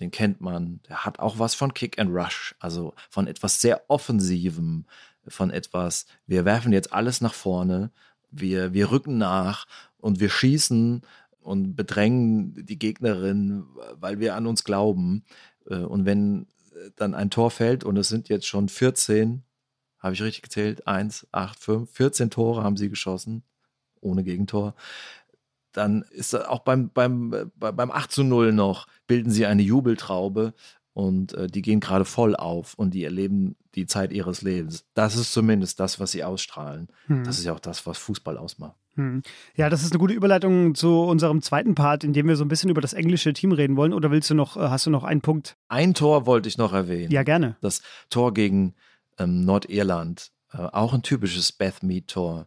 [0.00, 0.80] den kennt man.
[0.88, 4.86] Der hat auch was von Kick and Rush, also von etwas sehr Offensivem,
[5.26, 7.92] von etwas, wir werfen jetzt alles nach vorne,
[8.30, 9.66] wir, wir rücken nach
[9.98, 11.02] und wir schießen
[11.40, 13.64] und bedrängen die Gegnerin,
[13.94, 15.24] weil wir an uns glauben.
[15.68, 16.46] Äh, und wenn
[16.96, 19.42] dann ein Tor fällt und es sind jetzt schon 14,
[19.98, 23.44] habe ich richtig gezählt, 1, 8, 5, 14 Tore haben sie geschossen,
[24.00, 24.74] ohne Gegentor.
[25.72, 30.54] Dann ist auch beim, beim, beim 8 zu 0 noch, bilden sie eine Jubeltraube
[30.92, 34.84] und äh, die gehen gerade voll auf und die erleben die Zeit ihres Lebens.
[34.94, 36.88] Das ist zumindest das, was sie ausstrahlen.
[37.06, 37.24] Hm.
[37.24, 38.76] Das ist ja auch das, was Fußball ausmacht.
[38.94, 39.22] Hm.
[39.56, 42.48] Ja, das ist eine gute Überleitung zu unserem zweiten Part, in dem wir so ein
[42.48, 43.92] bisschen über das englische Team reden wollen.
[43.92, 45.56] Oder willst du noch, äh, hast du noch einen Punkt?
[45.68, 47.10] Ein Tor wollte ich noch erwähnen.
[47.10, 47.56] Ja, gerne.
[47.60, 48.74] Das Tor gegen
[49.18, 50.30] ähm, Nordirland.
[50.52, 52.46] Äh, auch ein typisches Beth Mead-Tor.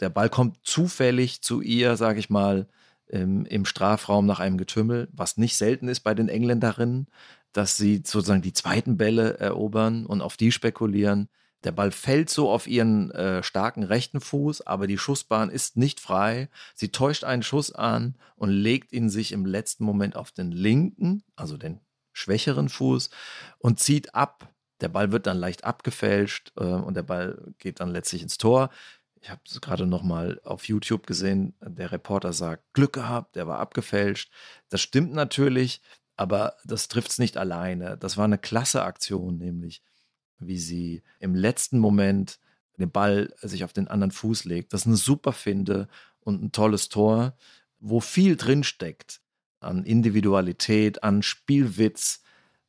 [0.00, 2.68] Der Ball kommt zufällig zu ihr, sage ich mal,
[3.06, 7.08] im, im Strafraum nach einem Getümmel, was nicht selten ist bei den Engländerinnen
[7.52, 11.28] dass sie sozusagen die zweiten Bälle erobern und auf die spekulieren.
[11.64, 16.00] Der Ball fällt so auf ihren äh, starken rechten Fuß, aber die Schussbahn ist nicht
[16.00, 16.48] frei.
[16.74, 21.22] Sie täuscht einen Schuss an und legt ihn sich im letzten Moment auf den linken,
[21.36, 21.80] also den
[22.12, 23.10] schwächeren Fuß
[23.58, 24.54] und zieht ab.
[24.80, 28.70] Der Ball wird dann leicht abgefälscht äh, und der Ball geht dann letztlich ins Tor.
[29.20, 31.54] Ich habe es gerade noch mal auf YouTube gesehen.
[31.60, 34.32] Der Reporter sagt, Glück gehabt, der war abgefälscht.
[34.70, 35.82] Das stimmt natürlich.
[36.16, 37.96] Aber das trifft es nicht alleine.
[37.96, 39.82] Das war eine klasse Aktion, nämlich
[40.40, 42.38] wie sie im letzten Moment
[42.78, 44.72] den Ball sich auf den anderen Fuß legt.
[44.72, 45.88] Das ist eine super Finde
[46.20, 47.36] und ein tolles Tor,
[47.78, 49.20] wo viel drinsteckt
[49.60, 52.22] an Individualität, an Spielwitz,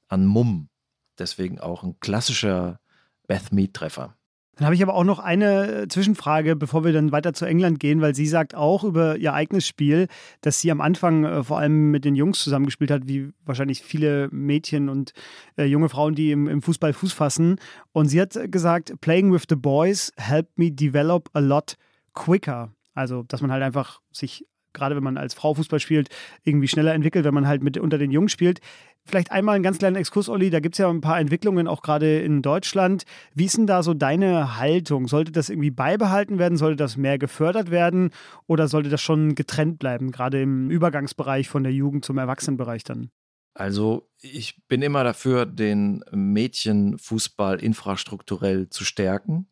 [0.07, 0.69] an Mumm.
[1.17, 2.79] Deswegen auch ein klassischer
[3.27, 4.17] Beth Mead-Treffer.
[4.61, 7.99] Dann habe ich aber auch noch eine Zwischenfrage, bevor wir dann weiter zu England gehen,
[7.99, 10.07] weil sie sagt auch über ihr eigenes Spiel,
[10.41, 14.29] dass sie am Anfang äh, vor allem mit den Jungs zusammengespielt hat, wie wahrscheinlich viele
[14.31, 15.13] Mädchen und
[15.57, 17.55] äh, junge Frauen, die im, im Fußball Fuß fassen.
[17.91, 21.75] Und sie hat gesagt, Playing with the boys helped me develop a lot
[22.13, 22.71] quicker.
[22.93, 26.09] Also, dass man halt einfach sich gerade wenn man als Frau Fußball spielt,
[26.43, 28.59] irgendwie schneller entwickelt, wenn man halt mit unter den Jungs spielt.
[29.03, 30.49] Vielleicht einmal einen ganz kleinen Exkurs, Olli.
[30.49, 33.03] Da gibt es ja ein paar Entwicklungen, auch gerade in Deutschland.
[33.33, 35.07] Wie ist denn da so deine Haltung?
[35.07, 36.57] Sollte das irgendwie beibehalten werden?
[36.57, 38.11] Sollte das mehr gefördert werden?
[38.47, 43.09] Oder sollte das schon getrennt bleiben, gerade im Übergangsbereich von der Jugend zum Erwachsenenbereich dann?
[43.53, 49.47] Also ich bin immer dafür, den Mädchenfußball infrastrukturell zu stärken.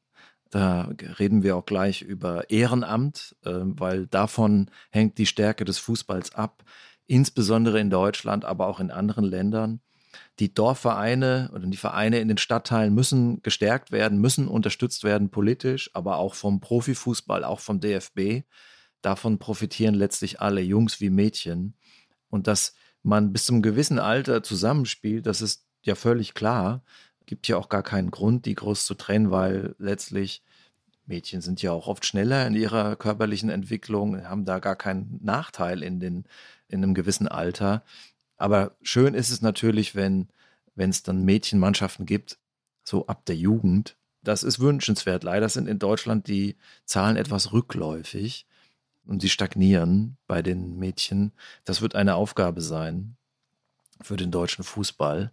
[0.50, 6.34] Da reden wir auch gleich über Ehrenamt, äh, weil davon hängt die Stärke des Fußballs
[6.34, 6.64] ab
[7.10, 9.82] insbesondere in Deutschland, aber auch in anderen Ländern.
[10.38, 15.90] Die Dorfvereine oder die Vereine in den Stadtteilen müssen gestärkt werden, müssen unterstützt werden politisch,
[15.94, 18.44] aber auch vom Profifußball, auch vom DFB.
[19.02, 21.74] Davon profitieren letztlich alle, Jungs wie Mädchen.
[22.30, 26.84] Und dass man bis zum gewissen Alter zusammenspielt, das ist ja völlig klar.
[27.30, 30.42] Gibt ja auch gar keinen Grund, die groß zu trennen, weil letztlich
[31.06, 35.84] Mädchen sind ja auch oft schneller in ihrer körperlichen Entwicklung, haben da gar keinen Nachteil
[35.84, 36.26] in, den,
[36.68, 37.84] in einem gewissen Alter.
[38.38, 40.30] Aber schön ist es natürlich, wenn
[40.80, 42.40] wenn es dann Mädchenmannschaften gibt,
[42.84, 43.98] so ab der Jugend.
[44.24, 45.24] Das ist wünschenswert.
[45.24, 48.48] Leider sind in Deutschland die Zahlen etwas rückläufig
[49.06, 51.34] und sie stagnieren bei den Mädchen.
[51.66, 53.18] Das wird eine Aufgabe sein
[54.02, 55.32] für den deutschen Fußball,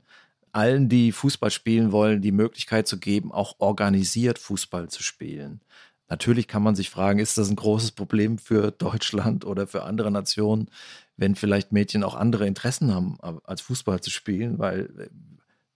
[0.57, 5.61] allen, die Fußball spielen wollen, die Möglichkeit zu geben, auch organisiert Fußball zu spielen.
[6.09, 10.11] Natürlich kann man sich fragen, ist das ein großes Problem für Deutschland oder für andere
[10.11, 10.71] Nationen,
[11.17, 15.11] wenn vielleicht Mädchen auch andere Interessen haben, als Fußball zu spielen, weil wir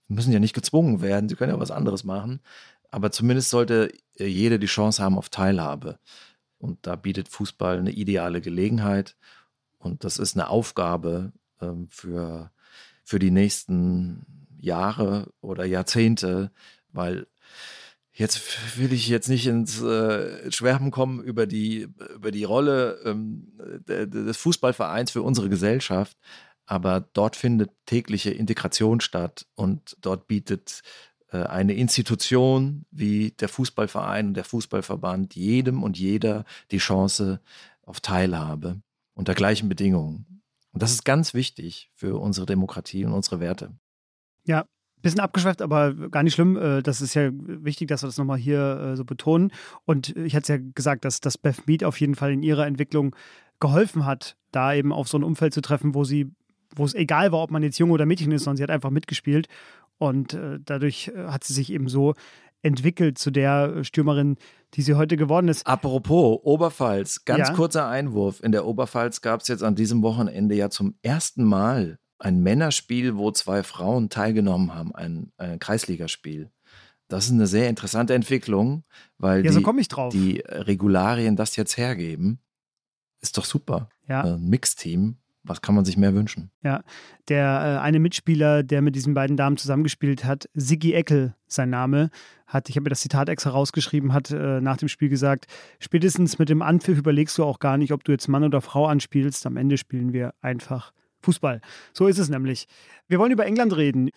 [0.07, 2.41] müssen ja nicht gezwungen werden, sie können ja was anderes machen.
[2.91, 5.97] aber zumindest sollte äh, jeder die Chance haben auf Teilhabe.
[6.59, 9.15] Und da bietet Fußball eine ideale Gelegenheit.
[9.79, 12.51] Und das ist eine Aufgabe ähm, für,
[13.03, 16.51] für die nächsten Jahre oder Jahrzehnte,
[16.91, 17.27] weil
[18.13, 23.53] Jetzt will ich jetzt nicht ins äh, Schwärmen kommen über die, über die Rolle ähm,
[23.87, 26.17] des Fußballvereins für unsere Gesellschaft,
[26.65, 30.81] aber dort findet tägliche Integration statt und dort bietet
[31.31, 37.39] äh, eine Institution wie der Fußballverein und der Fußballverband jedem und jeder die Chance
[37.81, 38.81] auf Teilhabe
[39.13, 40.43] unter gleichen Bedingungen.
[40.73, 43.73] Und das ist ganz wichtig für unsere Demokratie und unsere Werte.
[44.45, 44.65] Ja,
[45.01, 46.57] Bisschen abgeschweift, aber gar nicht schlimm.
[46.57, 49.51] Äh, das ist ja wichtig, dass wir das nochmal hier äh, so betonen.
[49.85, 52.67] Und ich hatte es ja gesagt, dass das Beth Mead auf jeden Fall in ihrer
[52.67, 53.15] Entwicklung
[53.59, 56.31] geholfen hat, da eben auf so ein Umfeld zu treffen, wo sie,
[56.75, 58.91] wo es egal war, ob man jetzt Junge oder Mädchen ist, sondern sie hat einfach
[58.91, 59.47] mitgespielt.
[59.97, 62.13] Und äh, dadurch hat sie sich eben so
[62.63, 64.37] entwickelt zu der Stürmerin,
[64.75, 65.65] die sie heute geworden ist.
[65.65, 67.55] Apropos Oberpfalz, ganz ja.
[67.55, 68.43] kurzer Einwurf.
[68.43, 73.17] In der Oberpfalz gab es jetzt an diesem Wochenende ja zum ersten Mal ein Männerspiel,
[73.17, 76.51] wo zwei Frauen teilgenommen haben, ein, ein Kreisligaspiel.
[77.07, 78.83] Das ist eine sehr interessante Entwicklung,
[79.17, 82.39] weil ja, so die, die, Regularien das jetzt hergeben.
[83.19, 83.89] Ist doch super.
[84.07, 84.23] Ja.
[84.23, 85.17] Ein Mixteam.
[85.43, 86.51] Was kann man sich mehr wünschen?
[86.63, 86.83] Ja,
[87.27, 92.11] der äh, eine Mitspieler, der mit diesen beiden Damen zusammengespielt hat, Siggi Eckel, sein Name,
[92.45, 95.47] hat, ich habe mir das Zitat extra rausgeschrieben, hat äh, nach dem Spiel gesagt,
[95.79, 98.85] spätestens mit dem Anpfiff überlegst du auch gar nicht, ob du jetzt Mann oder Frau
[98.85, 99.47] anspielst.
[99.47, 101.61] Am Ende spielen wir einfach Fußball.
[101.93, 102.67] So ist es nämlich.
[103.07, 104.09] Wir wollen über England reden.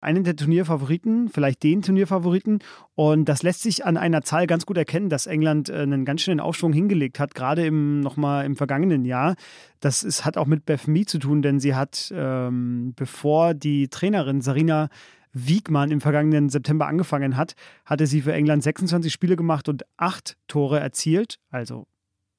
[0.00, 2.58] Einen der Turnierfavoriten, vielleicht den Turnierfavoriten.
[2.96, 6.22] Und das lässt sich an einer Zahl ganz gut erkennen, dass England äh, einen ganz
[6.22, 9.36] schönen Aufschwung hingelegt hat, gerade im, nochmal im vergangenen Jahr.
[9.78, 13.88] Das ist, hat auch mit Beth Mee zu tun, denn sie hat, ähm, bevor die
[13.88, 14.88] Trainerin Sarina
[15.32, 20.36] Wiegmann im vergangenen September angefangen hat, hatte sie für England 26 Spiele gemacht und acht
[20.46, 21.38] Tore erzielt.
[21.50, 21.86] Also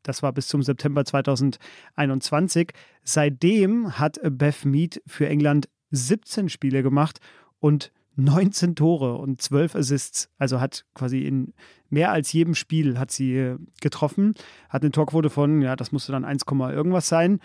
[0.03, 2.71] das war bis zum September 2021.
[3.03, 7.19] Seitdem hat Beth Mead für England 17 Spiele gemacht
[7.59, 10.29] und 19 Tore und 12 Assists.
[10.37, 11.53] Also hat quasi in
[11.89, 14.33] mehr als jedem Spiel hat sie äh, getroffen,
[14.69, 17.39] hat eine Torquote von, ja, das musste dann 1, irgendwas sein.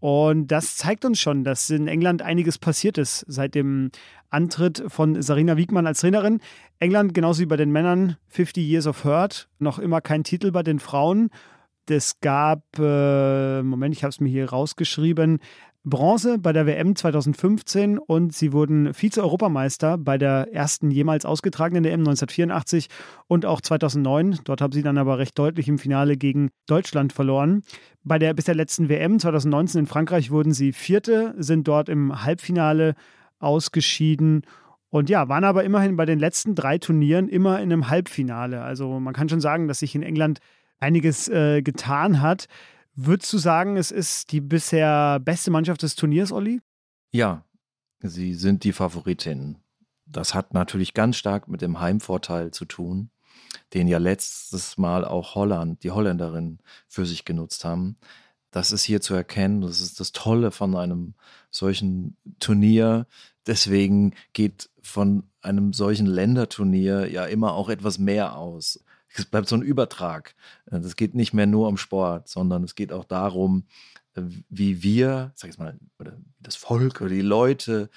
[0.00, 3.90] Und das zeigt uns schon, dass in England einiges passiert ist seit dem
[4.30, 6.40] Antritt von Sarina Wiegmann als Trainerin.
[6.78, 10.62] England, genauso wie bei den Männern, 50 Years of Hurt, noch immer kein Titel bei
[10.62, 11.30] den Frauen.
[11.90, 15.38] Es gab, äh, Moment, ich habe es mir hier rausgeschrieben,
[15.84, 22.00] Bronze bei der WM 2015 und sie wurden Vize-Europameister bei der ersten jemals ausgetragenen WM
[22.00, 22.88] 1984
[23.26, 24.40] und auch 2009.
[24.44, 27.62] Dort haben sie dann aber recht deutlich im Finale gegen Deutschland verloren.
[28.04, 32.22] Bei der bis der letzten WM 2019 in Frankreich wurden sie Vierte, sind dort im
[32.24, 32.94] Halbfinale
[33.38, 34.42] ausgeschieden
[34.90, 38.62] und ja, waren aber immerhin bei den letzten drei Turnieren immer in einem Halbfinale.
[38.62, 40.40] Also man kann schon sagen, dass sich in England
[40.80, 42.48] einiges äh, getan hat.
[42.94, 46.60] Würdest du sagen, es ist die bisher beste Mannschaft des Turniers, Olli?
[47.10, 47.44] Ja,
[48.00, 49.58] sie sind die Favoritin.
[50.04, 53.10] Das hat natürlich ganz stark mit dem Heimvorteil zu tun,
[53.74, 57.98] den ja letztes Mal auch Holland, die Holländerin, für sich genutzt haben.
[58.50, 59.60] Das ist hier zu erkennen.
[59.60, 61.14] Das ist das Tolle von einem
[61.50, 63.06] solchen Turnier.
[63.46, 68.82] Deswegen geht von einem solchen Länderturnier ja immer auch etwas mehr aus
[69.14, 70.34] es bleibt so ein Übertrag.
[70.66, 73.64] Es geht nicht mehr nur um Sport, sondern es geht auch darum,
[74.14, 77.90] äh, wie wir, sag ich mal, oder das Volk oder die Leute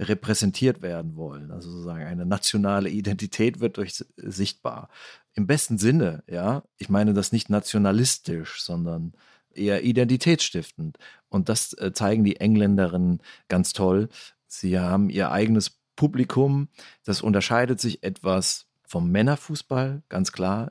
[0.00, 1.50] repräsentiert werden wollen.
[1.50, 4.88] Also sozusagen eine nationale Identität wird durch sichtbar.
[5.34, 6.64] Im besten Sinne, ja.
[6.78, 9.12] Ich meine das nicht nationalistisch, sondern
[9.54, 10.98] eher identitätsstiftend.
[11.28, 14.08] Und das äh, zeigen die Engländerinnen ganz toll.
[14.46, 16.68] Sie haben ihr eigenes Publikum.
[17.04, 20.70] Das unterscheidet sich etwas vom Männerfußball, ganz klar.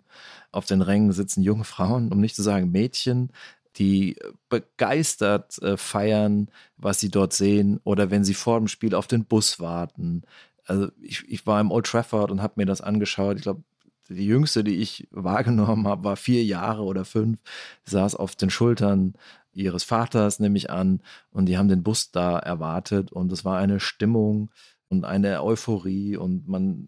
[0.54, 3.34] Auf den Rängen sitzen junge Frauen, um nicht zu sagen Mädchen,
[3.76, 4.16] die
[4.48, 9.26] begeistert äh, feiern, was sie dort sehen oder wenn sie vor dem Spiel auf den
[9.26, 10.22] Bus warten.
[10.66, 13.36] Also ich, ich war im Old Trafford und habe mir das angeschaut.
[13.36, 13.64] Ich glaube,
[14.08, 17.42] die jüngste, die ich wahrgenommen habe, war vier Jahre oder fünf,
[17.84, 19.16] saß auf den Schultern
[19.52, 23.58] ihres Vaters, nehme ich an, und die haben den Bus da erwartet und es war
[23.58, 24.50] eine Stimmung
[24.88, 26.88] und eine Euphorie und man,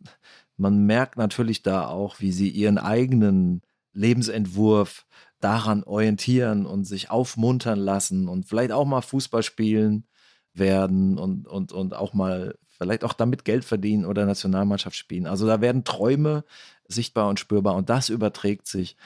[0.57, 3.61] man merkt natürlich da auch, wie sie ihren eigenen
[3.93, 5.05] Lebensentwurf
[5.39, 10.05] daran orientieren und sich aufmuntern lassen und vielleicht auch mal Fußball spielen
[10.53, 15.27] werden und, und, und auch mal vielleicht auch damit Geld verdienen oder Nationalmannschaft spielen.
[15.27, 16.43] Also da werden Träume
[16.87, 18.97] sichtbar und spürbar und das überträgt sich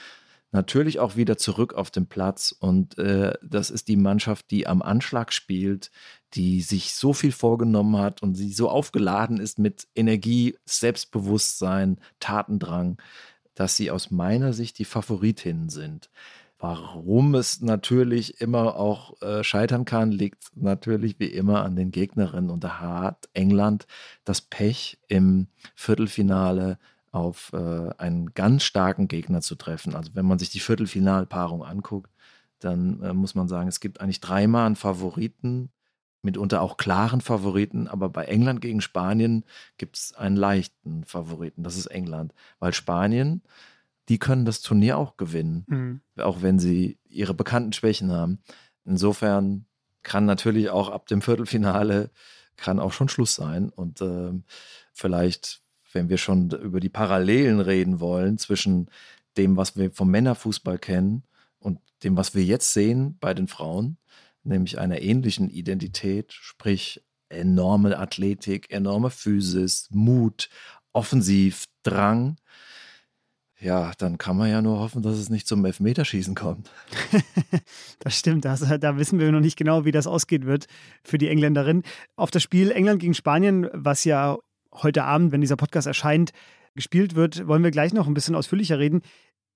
[0.52, 4.82] natürlich auch wieder zurück auf den Platz und äh, das ist die Mannschaft, die am
[4.82, 5.90] Anschlag spielt,
[6.34, 12.98] die sich so viel vorgenommen hat und sie so aufgeladen ist mit Energie, Selbstbewusstsein, Tatendrang,
[13.54, 16.10] dass sie aus meiner Sicht die Favoritinnen sind.
[16.58, 22.50] Warum es natürlich immer auch äh, scheitern kann, liegt natürlich wie immer an den Gegnerinnen.
[22.50, 23.86] Und da hat England
[24.24, 26.78] das Pech, im Viertelfinale
[27.12, 29.96] auf äh, einen ganz starken Gegner zu treffen.
[29.96, 32.10] Also wenn man sich die Viertelfinalpaarung anguckt,
[32.58, 35.70] dann äh, muss man sagen, es gibt eigentlich dreimal einen Favoriten,
[36.22, 39.44] mitunter auch klaren Favoriten, aber bei England gegen Spanien
[39.78, 43.42] gibt es einen leichten Favoriten, das ist England, weil Spanien,
[44.08, 46.00] die können das Turnier auch gewinnen, mhm.
[46.18, 48.40] auch wenn sie ihre bekannten Schwächen haben.
[48.84, 49.66] Insofern
[50.02, 52.10] kann natürlich auch ab dem Viertelfinale
[52.56, 54.32] kann auch schon Schluss sein und äh,
[54.92, 55.60] vielleicht,
[55.92, 58.90] wenn wir schon über die Parallelen reden wollen zwischen
[59.36, 61.24] dem, was wir vom Männerfußball kennen
[61.58, 63.96] und dem, was wir jetzt sehen bei den Frauen,
[64.42, 70.48] nämlich einer ähnlichen Identität, sprich enorme Athletik, enorme Physis, Mut,
[70.92, 72.36] Offensiv, Drang,
[73.60, 76.70] ja, dann kann man ja nur hoffen, dass es nicht zum Elfmeterschießen kommt.
[77.98, 80.66] das stimmt, das, da wissen wir noch nicht genau, wie das ausgehen wird
[81.04, 81.82] für die Engländerin.
[82.16, 84.38] Auf das Spiel England gegen Spanien, was ja
[84.72, 86.30] heute Abend, wenn dieser Podcast erscheint,
[86.74, 89.02] gespielt wird, wollen wir gleich noch ein bisschen ausführlicher reden.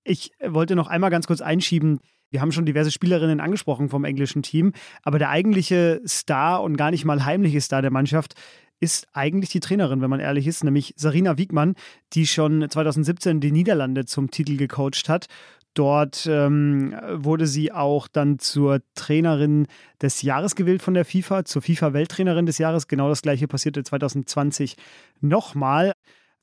[0.03, 2.01] Ich wollte noch einmal ganz kurz einschieben,
[2.35, 4.73] wir haben schon diverse Spielerinnen angesprochen vom englischen Team,
[5.05, 8.35] aber der eigentliche Star und gar nicht mal heimliche Star der Mannschaft
[8.81, 11.77] ist eigentlich die Trainerin, wenn man ehrlich ist, nämlich Sarina Wiegmann,
[12.13, 15.27] die schon 2017 die Niederlande zum Titel gecoacht hat.
[15.75, 19.69] Dort ähm, wurde sie auch dann zur Trainerin
[20.03, 22.89] des Jahres gewählt von der FIFA, zur FIFA-Welttrainerin des Jahres.
[22.89, 24.75] Genau das gleiche passierte 2020
[25.21, 25.93] nochmal.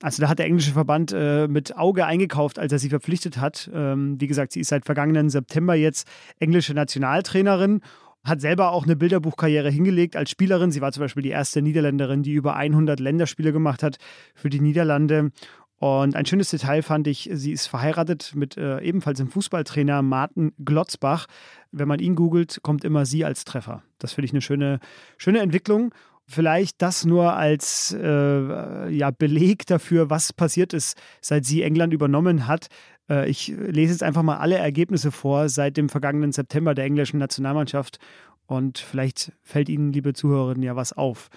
[0.01, 3.69] Also da hat der englische Verband äh, mit Auge eingekauft, als er sie verpflichtet hat.
[3.73, 6.07] Ähm, wie gesagt, sie ist seit vergangenen September jetzt
[6.39, 7.81] englische Nationaltrainerin
[8.23, 10.71] hat selber auch eine Bilderbuchkarriere hingelegt als Spielerin.
[10.71, 13.97] Sie war zum Beispiel die erste Niederländerin, die über 100 Länderspiele gemacht hat
[14.35, 15.31] für die Niederlande.
[15.77, 20.53] Und ein schönes Detail fand ich, sie ist verheiratet mit äh, ebenfalls dem Fußballtrainer Martin
[20.63, 21.25] Glotzbach.
[21.71, 23.81] Wenn man ihn googelt, kommt immer sie als Treffer.
[23.97, 24.79] Das finde ich eine schöne,
[25.17, 25.91] schöne Entwicklung.
[26.27, 32.47] Vielleicht das nur als äh, ja, Beleg dafür, was passiert ist, seit sie England übernommen
[32.47, 32.67] hat.
[33.09, 37.17] Äh, ich lese jetzt einfach mal alle Ergebnisse vor seit dem vergangenen September der englischen
[37.17, 37.99] Nationalmannschaft
[38.45, 41.29] und vielleicht fällt Ihnen, liebe Zuhörerinnen, ja was auf.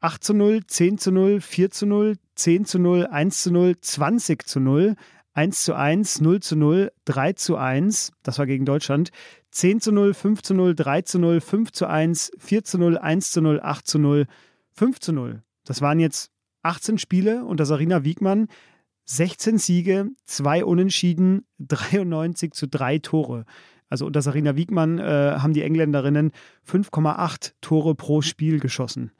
[0.00, 3.80] 8 zu 0, 10 zu 0, 4 zu 0, 10 zu 0, 1 zu 0,
[3.80, 4.94] 20 zu 0,
[5.34, 9.10] 1 zu 1, 0 zu 0, 3 zu 1, das war gegen Deutschland,
[9.50, 12.98] 10 zu 0, 5 zu 0, 3 zu 0, 5 zu 1, 4 zu 0,
[12.98, 14.26] 1 zu 0, 8 zu 0,
[14.72, 15.42] 5 zu 0.
[15.64, 16.30] Das waren jetzt
[16.62, 18.48] 18 Spiele unter Sarina Wiegmann,
[19.04, 23.44] 16 Siege, 2 Unentschieden, 93 zu 3 Tore.
[23.88, 26.32] Also unter Sarina Wiegmann äh, haben die Engländerinnen
[26.66, 29.12] 5,8 Tore pro Spiel geschossen.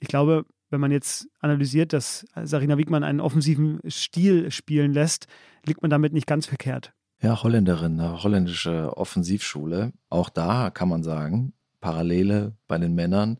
[0.00, 5.26] Ich glaube, wenn man jetzt analysiert, dass Sarina Wiegmann einen offensiven Stil spielen lässt,
[5.66, 6.92] liegt man damit nicht ganz verkehrt.
[7.20, 9.92] Ja, Holländerin, eine holländische Offensivschule.
[10.08, 13.38] Auch da kann man sagen, Parallele bei den Männern.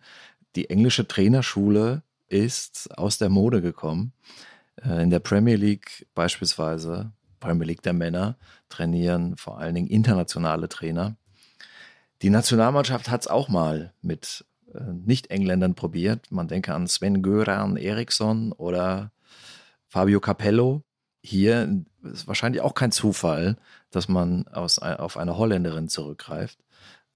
[0.57, 4.13] Die englische Trainerschule ist aus der Mode gekommen.
[4.85, 8.37] Äh, in der Premier League beispielsweise, Premier League der Männer,
[8.69, 11.17] trainieren vor allen Dingen internationale Trainer.
[12.23, 16.33] Die Nationalmannschaft hat es auch mal mit äh, Nicht-Engländern probiert.
[16.33, 19.13] Man denke an Sven Göran Eriksson oder
[19.87, 20.83] Fabio Capello
[21.29, 23.57] hier ist wahrscheinlich auch kein Zufall,
[23.91, 26.59] dass man aus, auf eine Holländerin zurückgreift.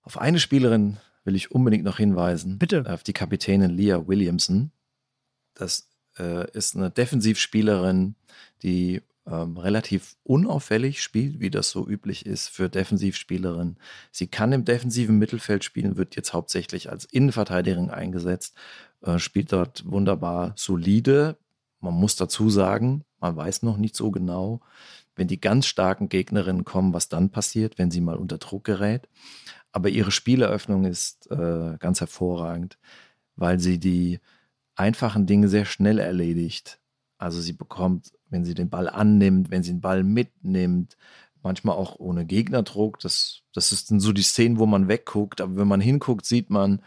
[0.02, 2.58] Auf eine Spielerin will ich unbedingt noch hinweisen.
[2.58, 2.84] Bitte.
[2.86, 4.70] Auf die Kapitänin Leah Williamson.
[5.54, 8.14] Das äh, ist eine Defensivspielerin,
[8.62, 13.78] die ähm, relativ unauffällig spielt, wie das so üblich ist für Defensivspielerinnen.
[14.10, 18.54] Sie kann im defensiven Mittelfeld spielen, wird jetzt hauptsächlich als Innenverteidigerin eingesetzt,
[19.00, 21.38] äh, spielt dort wunderbar solide.
[21.80, 24.60] Man muss dazu sagen, man weiß noch nicht so genau,
[25.14, 29.08] wenn die ganz starken Gegnerinnen kommen, was dann passiert, wenn sie mal unter Druck gerät.
[29.70, 32.78] Aber ihre Spieleröffnung ist äh, ganz hervorragend,
[33.36, 34.20] weil sie die
[34.74, 36.80] einfachen Dinge sehr schnell erledigt.
[37.16, 40.96] Also sie bekommt, wenn sie den Ball annimmt, wenn sie den Ball mitnimmt,
[41.42, 42.98] manchmal auch ohne Gegnerdruck.
[42.98, 45.40] Das, das sind so die Szenen, wo man wegguckt.
[45.40, 46.82] Aber wenn man hinguckt, sieht man,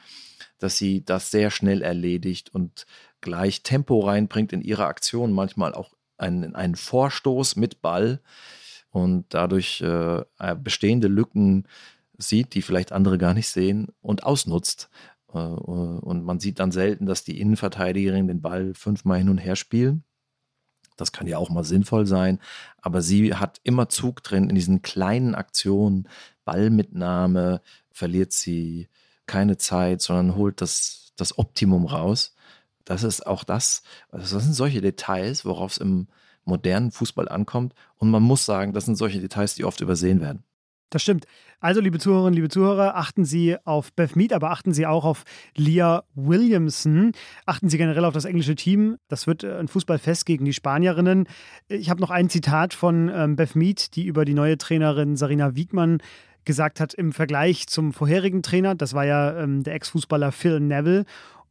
[0.58, 2.86] dass sie das sehr schnell erledigt und
[3.22, 8.22] gleich Tempo reinbringt in ihre Aktion, manchmal auch einen, einen Vorstoß mit Ball
[8.90, 10.24] und dadurch äh,
[10.58, 11.68] bestehende Lücken
[12.18, 14.90] sieht, die vielleicht andere gar nicht sehen und ausnutzt.
[15.34, 19.56] Äh, und man sieht dann selten, dass die Innenverteidigerinnen den Ball fünfmal hin und her
[19.56, 20.04] spielen.
[20.98, 22.40] Das kann ja auch mal sinnvoll sein,
[22.78, 26.08] aber sie hat immer Zug drin in diesen kleinen Aktionen,
[26.46, 27.62] Ballmitnahme,
[27.92, 28.88] verliert sie
[29.26, 32.35] keine Zeit, sondern holt das, das Optimum raus.
[32.86, 36.08] Das ist auch das, also das sind solche Details, worauf es im
[36.46, 37.74] modernen Fußball ankommt.
[37.98, 40.44] Und man muss sagen, das sind solche Details, die oft übersehen werden.
[40.92, 41.26] Das stimmt.
[41.60, 45.24] Also, liebe Zuhörerinnen, liebe Zuhörer, achten Sie auf Beth Mead, aber achten Sie auch auf
[45.56, 47.12] Leah Williamson.
[47.46, 48.98] Achten Sie generell auf das englische Team.
[49.08, 51.28] Das wird äh, ein Fußballfest gegen die Spanierinnen.
[51.68, 55.56] Ich habe noch ein Zitat von ähm, Beth Mead, die über die neue Trainerin Sarina
[55.56, 56.02] Wiegmann
[56.46, 58.76] gesagt hat im Vergleich zum vorherigen Trainer.
[58.76, 61.06] Das war ja ähm, der Ex-Fußballer Phil Neville.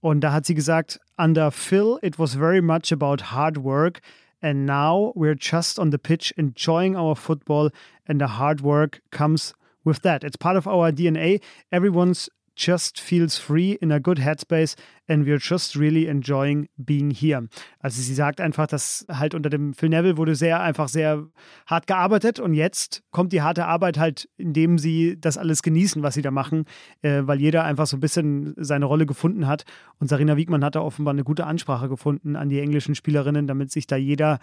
[0.04, 4.02] Und da hat sie gesagt, under Phil, it was very much about hard work.
[4.42, 7.70] And now we're just on the pitch enjoying our football,
[8.06, 10.22] and the hard work comes with that.
[10.22, 11.40] It's part of our DNA.
[11.72, 14.74] Everyone's just feels free in a good headspace
[15.08, 17.48] and we're just really enjoying being here.
[17.80, 21.26] Also sie sagt einfach, dass halt unter dem Phil Neville wurde sehr einfach sehr
[21.66, 26.14] hart gearbeitet und jetzt kommt die harte Arbeit halt, indem sie das alles genießen, was
[26.14, 26.64] sie da machen,
[27.02, 29.64] äh, weil jeder einfach so ein bisschen seine Rolle gefunden hat
[29.98, 33.70] und Sarina Wiegmann hat da offenbar eine gute Ansprache gefunden an die englischen Spielerinnen, damit
[33.70, 34.38] sich da jeder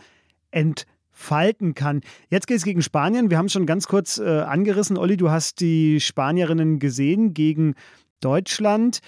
[1.12, 2.02] entfalten kann.
[2.30, 3.30] Jetzt geht es gegen Spanien.
[3.30, 4.98] Wir haben es schon ganz kurz äh, angerissen.
[4.98, 7.76] Olli, du hast die Spanierinnen gesehen gegen
[8.20, 9.00] Deutschland.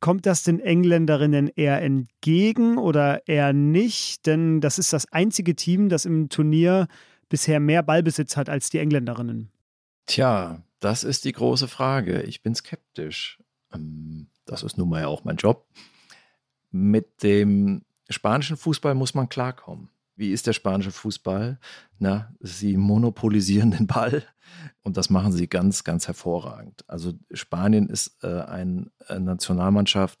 [0.00, 4.26] Kommt das den Engländerinnen eher entgegen oder eher nicht?
[4.26, 6.86] Denn das ist das einzige Team, das im Turnier
[7.28, 9.50] bisher mehr Ballbesitz hat als die Engländerinnen.
[10.06, 12.22] Tja, das ist die große Frage.
[12.22, 13.38] Ich bin skeptisch.
[13.74, 15.66] Ähm, das ist nun mal ja auch mein Job.
[16.70, 19.90] Mit dem spanischen Fußball muss man klarkommen.
[20.20, 21.58] Wie ist der spanische Fußball?
[21.98, 24.22] Na, sie monopolisieren den Ball
[24.82, 26.84] und das machen sie ganz, ganz hervorragend.
[26.88, 30.18] Also Spanien ist äh, ein, eine Nationalmannschaft,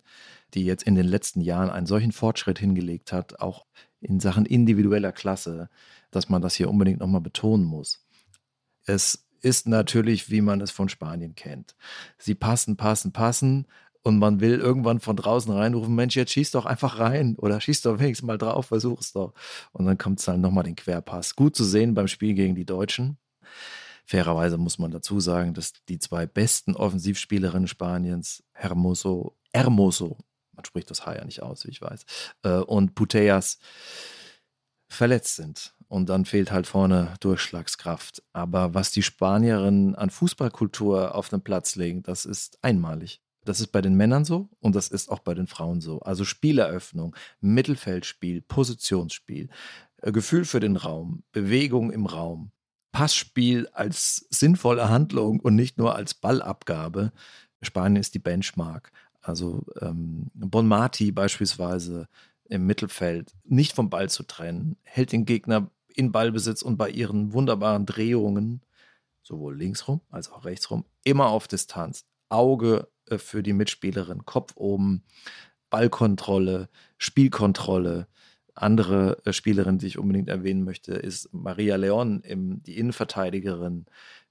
[0.54, 3.66] die jetzt in den letzten Jahren einen solchen Fortschritt hingelegt hat, auch
[4.00, 5.68] in Sachen individueller Klasse,
[6.10, 8.02] dass man das hier unbedingt nochmal betonen muss.
[8.86, 11.76] Es ist natürlich, wie man es von Spanien kennt.
[12.16, 13.66] Sie passen, passen, passen
[14.02, 17.82] und man will irgendwann von draußen reinrufen, Mensch, jetzt schieß doch einfach rein oder schieß
[17.82, 19.34] doch wenigstens mal drauf, versuch es doch.
[19.72, 21.36] Und dann kommt es dann nochmal den Querpass.
[21.36, 23.18] Gut zu sehen beim Spiel gegen die Deutschen.
[24.06, 30.18] Fairerweise muss man dazu sagen, dass die zwei besten Offensivspielerinnen Spaniens, Hermoso, Hermoso,
[30.52, 32.04] man spricht das H ja nicht aus, wie ich weiß,
[32.42, 33.58] äh, und Puteas
[34.88, 35.74] verletzt sind.
[35.88, 38.22] Und dann fehlt halt vorne Durchschlagskraft.
[38.32, 43.20] Aber was die Spanierinnen an Fußballkultur auf den Platz legen, das ist einmalig.
[43.50, 45.98] Das ist bei den Männern so und das ist auch bei den Frauen so.
[46.02, 49.48] Also Spieleröffnung, Mittelfeldspiel, Positionsspiel,
[50.02, 52.52] äh, Gefühl für den Raum, Bewegung im Raum,
[52.92, 57.10] Passspiel als sinnvolle Handlung und nicht nur als Ballabgabe.
[57.60, 58.92] Spanien ist die Benchmark.
[59.20, 62.06] Also ähm, Bon Marti beispielsweise
[62.44, 67.32] im Mittelfeld nicht vom Ball zu trennen, hält den Gegner in Ballbesitz und bei ihren
[67.32, 68.62] wunderbaren Drehungen,
[69.24, 72.04] sowohl linksrum als auch rechtsrum, immer auf Distanz.
[72.28, 72.86] Auge
[73.18, 74.24] für die Mitspielerin.
[74.24, 75.02] Kopf oben,
[75.70, 78.06] Ballkontrolle, Spielkontrolle.
[78.54, 83.86] Andere äh, Spielerin, die ich unbedingt erwähnen möchte, ist Maria Leon, die Innenverteidigerin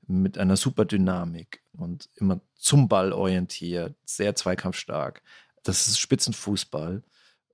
[0.07, 5.21] mit einer super Dynamik und immer zum Ball orientiert, sehr zweikampfstark.
[5.63, 7.03] Das ist Spitzenfußball.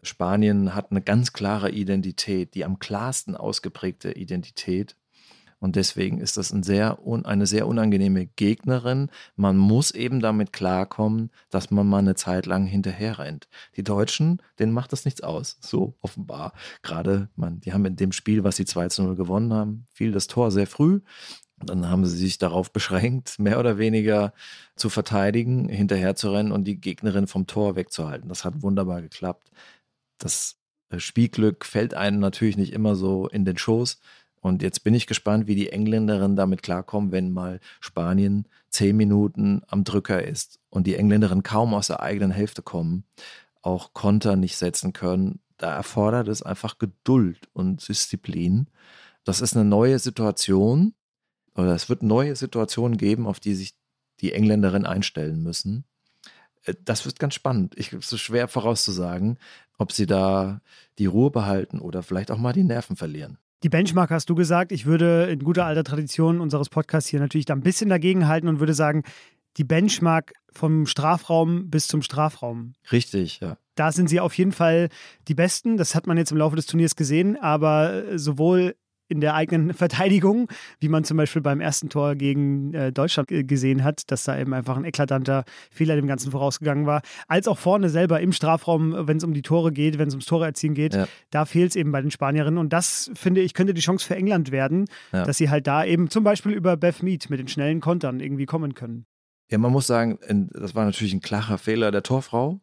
[0.01, 4.95] Spanien hat eine ganz klare Identität, die am klarsten ausgeprägte Identität.
[5.59, 9.09] Und deswegen ist das ein sehr eine sehr unangenehme Gegnerin.
[9.35, 13.47] Man muss eben damit klarkommen, dass man mal eine Zeit lang hinterher rennt.
[13.75, 16.53] Die Deutschen, denen macht das nichts aus, so offenbar.
[16.83, 20.11] Gerade, man, die haben in dem Spiel, was sie 2 zu 0 gewonnen haben, fiel
[20.11, 21.01] das Tor sehr früh.
[21.57, 24.33] Dann haben sie sich darauf beschränkt, mehr oder weniger
[24.75, 28.27] zu verteidigen, hinterher zu rennen und die Gegnerin vom Tor wegzuhalten.
[28.27, 29.51] Das hat wunderbar geklappt.
[30.17, 30.57] Das
[30.89, 33.99] äh, Spielglück fällt einem natürlich nicht immer so in den Schoß.
[34.45, 39.63] Und jetzt bin ich gespannt, wie die Engländerinnen damit klarkommen, wenn mal Spanien zehn Minuten
[39.65, 43.05] am Drücker ist und die Engländerinnen kaum aus der eigenen Hälfte kommen,
[43.63, 45.39] auch Konter nicht setzen können.
[45.57, 48.67] Da erfordert es einfach Geduld und Disziplin.
[49.23, 50.93] Das ist eine neue Situation
[51.55, 53.73] oder es wird neue Situationen geben, auf die sich
[54.21, 55.85] die Engländerinnen einstellen müssen.
[56.65, 57.73] Äh, das wird ganz spannend.
[57.79, 59.39] Ich, es ist schwer vorauszusagen,
[59.79, 60.61] ob sie da
[60.99, 63.39] die Ruhe behalten oder vielleicht auch mal die Nerven verlieren.
[63.65, 64.71] Die Benchmark hast du gesagt.
[64.71, 68.47] Ich würde in guter alter Tradition unseres Podcasts hier natürlich da ein bisschen dagegen halten
[68.47, 69.01] und würde sagen,
[69.57, 72.73] die Benchmark vom Strafraum bis zum Strafraum.
[72.91, 73.57] Richtig, ja.
[73.73, 74.89] Da sind sie auf jeden Fall
[75.27, 75.77] die Besten.
[75.77, 77.37] Das hat man jetzt im Laufe des Turniers gesehen.
[77.41, 78.75] Aber sowohl
[79.07, 80.47] in der eigenen Verteidigung,
[80.79, 84.53] wie man zum Beispiel beim ersten Tor gegen äh, Deutschland gesehen hat, dass da eben
[84.53, 89.17] einfach ein eklatanter Fehler dem Ganzen vorausgegangen war, als auch vorne selber im Strafraum, wenn
[89.17, 91.07] es um die Tore geht, wenn es ums Tore erzielen geht, ja.
[91.29, 94.15] da fehlt es eben bei den Spanierinnen und das finde ich könnte die Chance für
[94.15, 95.23] England werden, ja.
[95.23, 98.45] dass sie halt da eben zum Beispiel über Beth Mead mit den schnellen Kontern irgendwie
[98.45, 99.05] kommen können.
[99.49, 100.19] Ja, man muss sagen,
[100.53, 102.59] das war natürlich ein klarer Fehler der Torfrau.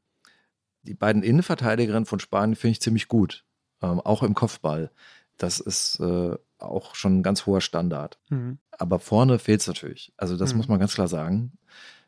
[0.82, 3.44] Die beiden Innenverteidigerinnen von Spanien finde ich ziemlich gut,
[3.82, 4.90] ähm, auch im Kopfball.
[5.36, 8.18] Das ist äh, auch schon ein ganz hoher Standard.
[8.28, 8.58] Mhm.
[8.70, 10.12] Aber vorne fehlt es natürlich.
[10.16, 10.58] Also das mhm.
[10.58, 11.52] muss man ganz klar sagen.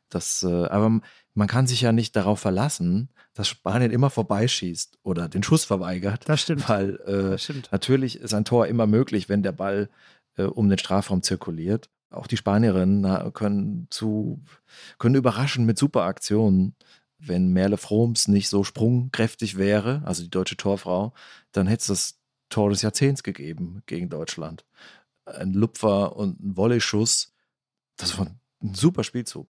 [0.08, 1.00] Das, äh, aber
[1.34, 6.28] man kann sich ja nicht darauf verlassen, dass Spanien immer vorbeischießt oder den Schuss verweigert.
[6.28, 6.68] Das stimmt.
[6.68, 7.68] Weil äh, das stimmt.
[7.72, 9.90] natürlich ist ein Tor immer möglich, wenn der Ball
[10.36, 11.90] äh, um den Strafraum zirkuliert.
[12.10, 14.40] Auch die Spanierinnen können zu
[14.98, 16.76] können überraschen mit super Aktionen.
[17.18, 21.12] Wenn Merle Froms nicht so sprungkräftig wäre, also die deutsche Torfrau,
[21.50, 22.23] dann hätte es das
[22.54, 24.64] Tor des Jahrzehnts gegeben gegen Deutschland.
[25.24, 27.34] Ein Lupfer und ein Volley-Schuss.
[27.96, 29.48] Das war ein super Spielzug.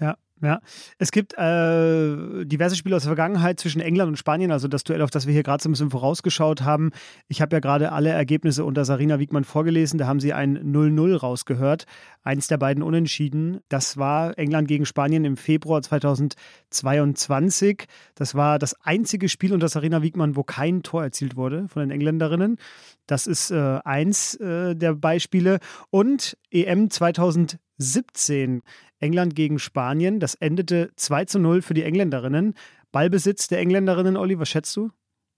[0.00, 0.60] Ja, ja.
[0.98, 5.00] Es gibt äh, diverse Spiele aus der Vergangenheit zwischen England und Spanien, also das Duell,
[5.00, 6.90] auf das wir hier gerade so ein bisschen vorausgeschaut haben.
[7.28, 11.16] Ich habe ja gerade alle Ergebnisse unter Sarina Wiegmann vorgelesen, da haben sie ein 0-0
[11.16, 11.84] rausgehört.
[12.24, 17.84] Eins der beiden Unentschieden, das war England gegen Spanien im Februar 2022.
[18.14, 21.90] Das war das einzige Spiel unter Sarina Wiegmann, wo kein Tor erzielt wurde von den
[21.90, 22.58] Engländerinnen.
[23.06, 25.58] Das ist äh, eins äh, der Beispiele.
[25.90, 28.62] Und EM 2017
[29.04, 30.18] England gegen Spanien.
[30.18, 32.54] Das endete 2 zu 0 für die Engländerinnen.
[32.90, 34.90] Ballbesitz der Engländerinnen, Olli, was schätzt du?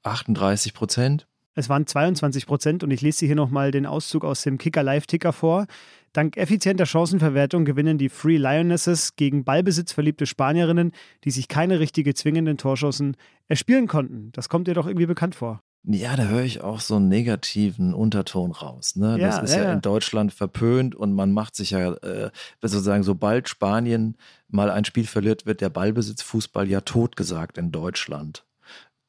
[0.05, 1.27] 38 Prozent.
[1.55, 4.83] Es waren 22 Prozent und ich lese dir hier nochmal den Auszug aus dem Kicker
[4.83, 5.67] Live-Ticker vor.
[6.13, 10.93] Dank effizienter Chancenverwertung gewinnen die Free Lionesses gegen Ballbesitz verliebte Spanierinnen,
[11.25, 13.17] die sich keine richtige zwingenden Torschancen
[13.49, 14.31] erspielen konnten.
[14.33, 15.63] Das kommt dir doch irgendwie bekannt vor.
[15.89, 18.97] Ja, da höre ich auch so einen negativen Unterton raus.
[18.97, 19.19] Ne?
[19.21, 22.31] Ja, das ist ja, ja, in Deutschland verpönt und man macht sich ja äh,
[22.61, 24.17] sozusagen, sobald Spanien
[24.49, 28.45] mal ein Spiel verliert, wird der Ballbesitzfußball ja totgesagt in Deutschland.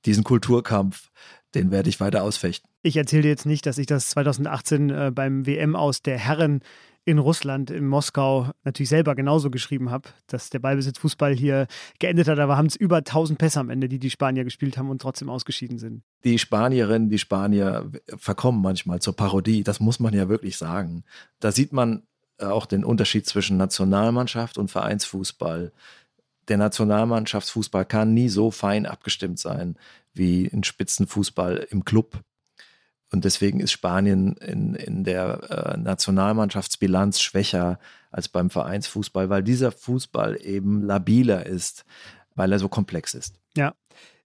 [0.05, 1.09] Diesen Kulturkampf,
[1.55, 2.69] den werde ich weiter ausfechten.
[2.83, 6.61] Ich erzähle dir jetzt nicht, dass ich das 2018 äh, beim WM aus der Herren
[7.07, 11.67] in Russland, in Moskau, natürlich selber genauso geschrieben habe, dass der Ballbesitzfußball hier
[11.99, 12.37] geendet hat.
[12.37, 15.29] Aber haben es über 1000 Pässe am Ende, die die Spanier gespielt haben und trotzdem
[15.29, 16.03] ausgeschieden sind.
[16.25, 19.63] Die Spanierinnen, die Spanier verkommen manchmal zur Parodie.
[19.63, 21.05] Das muss man ja wirklich sagen.
[21.39, 22.03] Da sieht man
[22.39, 25.71] äh, auch den Unterschied zwischen Nationalmannschaft und Vereinsfußball.
[26.49, 29.77] Der Nationalmannschaftsfußball kann nie so fein abgestimmt sein
[30.13, 32.19] wie ein Spitzenfußball im Club.
[33.11, 37.79] Und deswegen ist Spanien in, in der äh, Nationalmannschaftsbilanz schwächer
[38.11, 41.85] als beim Vereinsfußball, weil dieser Fußball eben labiler ist,
[42.35, 43.35] weil er so komplex ist.
[43.55, 43.73] Ja.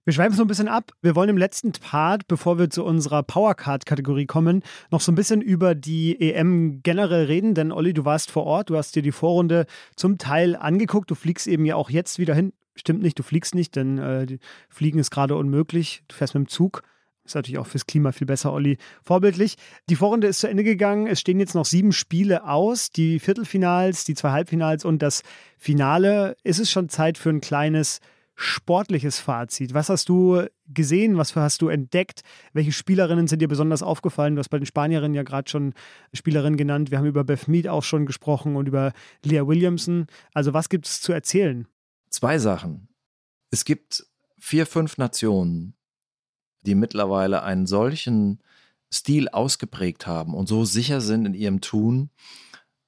[0.05, 0.91] Wir schweifen so ein bisschen ab.
[1.01, 4.61] Wir wollen im letzten Part, bevor wir zu unserer Powercard-Kategorie kommen,
[4.91, 7.53] noch so ein bisschen über die EM generell reden.
[7.53, 9.65] Denn Olli, du warst vor Ort, du hast dir die Vorrunde
[9.95, 11.09] zum Teil angeguckt.
[11.09, 12.51] Du fliegst eben ja auch jetzt wieder hin.
[12.75, 16.03] Stimmt nicht, du fliegst nicht, denn äh, Fliegen ist gerade unmöglich.
[16.09, 16.83] Du fährst mit dem Zug.
[17.25, 18.77] Ist natürlich auch fürs Klima viel besser, Olli.
[19.01, 19.55] Vorbildlich.
[19.89, 21.07] Die Vorrunde ist zu Ende gegangen.
[21.07, 22.91] Es stehen jetzt noch sieben Spiele aus.
[22.91, 25.23] Die Viertelfinals, die zwei Halbfinals und das
[25.57, 26.35] Finale.
[26.43, 28.01] Ist es schon Zeit für ein kleines
[28.35, 29.73] sportliches Fazit?
[29.73, 31.17] Was hast du gesehen?
[31.17, 32.23] Was hast du entdeckt?
[32.51, 34.35] Welche Spielerinnen sind dir besonders aufgefallen?
[34.35, 35.73] Du hast bei den Spanierinnen ja gerade schon
[36.13, 36.91] Spielerinnen genannt.
[36.91, 38.91] Wir haben über Beth Mead auch schon gesprochen und über
[39.23, 40.07] Leah Williamson.
[40.33, 41.67] Also was gibt es zu erzählen?
[42.09, 42.89] Zwei Sachen.
[43.49, 44.05] Es gibt
[44.39, 45.75] vier, fünf Nationen,
[46.65, 48.39] die mittlerweile einen solchen
[48.91, 52.09] Stil ausgeprägt haben und so sicher sind in ihrem Tun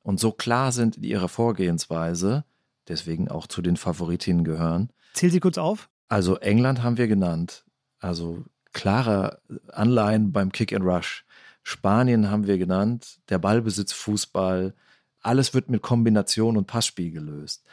[0.03, 2.45] und so klar sind in ihrer Vorgehensweise,
[2.88, 4.89] deswegen auch zu den Favoritinnen gehören.
[5.13, 5.89] Zähl sie kurz auf.
[6.07, 7.65] Also England haben wir genannt,
[7.99, 11.26] also klare Anleihen beim Kick and Rush.
[11.63, 14.76] Spanien haben wir genannt, der Ballbesitz, Fußball,
[15.21, 17.65] alles wird mit Kombination und Passspiel gelöst.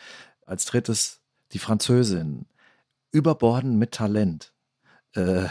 [0.46, 1.20] Als drittes
[1.52, 2.46] die Französin,
[3.10, 4.51] überborden mit Talent
[5.14, 5.46] äh,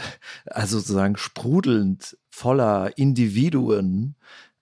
[0.46, 4.16] also sozusagen sprudelnd voller Individuen,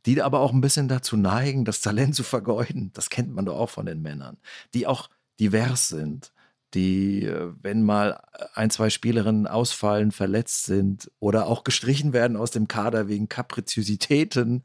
[0.06, 2.90] die aber auch ein bisschen dazu neigen, das Talent zu vergeuden.
[2.94, 4.38] Das kennt man doch auch von den Männern,
[4.74, 6.32] die auch divers sind,
[6.74, 8.22] die, äh, wenn mal
[8.54, 14.64] ein, zwei Spielerinnen ausfallen, verletzt sind oder auch gestrichen werden aus dem Kader wegen Kapriziositäten,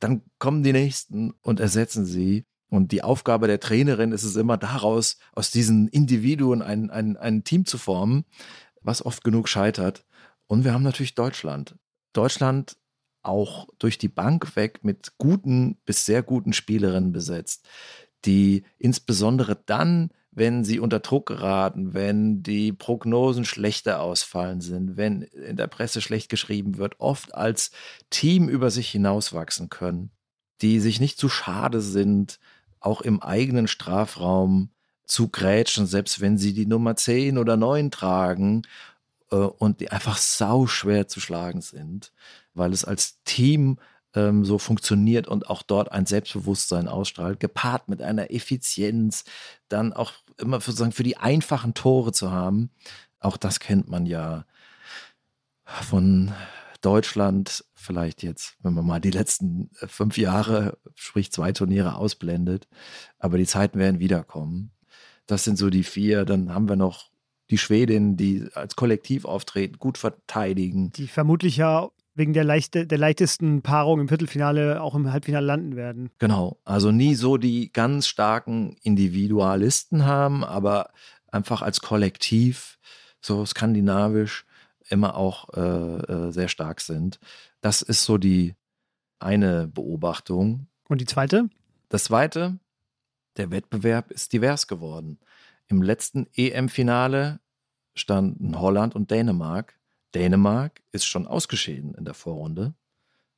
[0.00, 2.44] dann kommen die nächsten und ersetzen sie.
[2.68, 7.44] Und die Aufgabe der Trainerin ist es immer daraus, aus diesen Individuen ein, ein, ein
[7.44, 8.24] Team zu formen,
[8.84, 10.04] was oft genug scheitert.
[10.46, 11.76] Und wir haben natürlich Deutschland.
[12.12, 12.76] Deutschland
[13.22, 17.66] auch durch die Bank weg mit guten bis sehr guten Spielerinnen besetzt,
[18.24, 25.22] die insbesondere dann, wenn sie unter Druck geraten, wenn die Prognosen schlechter ausfallen sind, wenn
[25.22, 27.70] in der Presse schlecht geschrieben wird, oft als
[28.10, 30.10] Team über sich hinauswachsen können,
[30.60, 32.40] die sich nicht zu schade sind,
[32.80, 34.70] auch im eigenen Strafraum
[35.06, 38.62] zu grätschen, selbst wenn sie die Nummer 10 oder 9 tragen
[39.30, 42.12] äh, und die einfach sau schwer zu schlagen sind,
[42.54, 43.78] weil es als Team
[44.14, 49.24] ähm, so funktioniert und auch dort ein Selbstbewusstsein ausstrahlt, gepaart mit einer Effizienz,
[49.68, 52.70] dann auch immer sozusagen für die einfachen Tore zu haben.
[53.20, 54.44] Auch das kennt man ja
[55.64, 56.32] von
[56.80, 62.68] Deutschland, vielleicht jetzt, wenn man mal die letzten fünf Jahre, sprich zwei Turniere ausblendet.
[63.18, 64.73] Aber die Zeiten werden wiederkommen.
[65.26, 66.24] Das sind so die vier.
[66.24, 67.10] Dann haben wir noch
[67.50, 70.90] die Schwedin, die als Kollektiv auftreten, gut verteidigen.
[70.92, 75.76] Die vermutlich ja wegen der, leichte, der leichtesten Paarung im Viertelfinale auch im Halbfinale landen
[75.76, 76.10] werden.
[76.18, 80.90] Genau, also nie so die ganz starken Individualisten haben, aber
[81.30, 82.78] einfach als Kollektiv,
[83.20, 84.46] so skandinavisch,
[84.88, 87.18] immer auch äh, äh, sehr stark sind.
[87.60, 88.54] Das ist so die
[89.18, 90.66] eine Beobachtung.
[90.88, 91.48] Und die zweite?
[91.88, 92.58] Das zweite,
[93.36, 95.18] der Wettbewerb ist divers geworden.
[95.66, 97.40] Im letzten EM-Finale
[97.94, 99.78] standen Holland und Dänemark.
[100.14, 102.74] Dänemark ist schon ausgeschieden in der Vorrunde.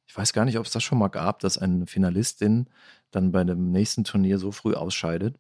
[0.07, 2.69] Ich weiß gar nicht, ob es das schon mal gab, dass eine Finalistin
[3.11, 5.39] dann bei dem nächsten Turnier so früh ausscheidet.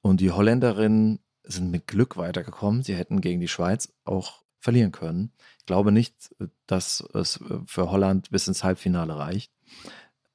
[0.00, 2.82] Und die Holländerinnen sind mit Glück weitergekommen.
[2.82, 5.32] Sie hätten gegen die Schweiz auch verlieren können.
[5.58, 6.34] Ich glaube nicht,
[6.66, 9.52] dass es für Holland bis ins Halbfinale reicht.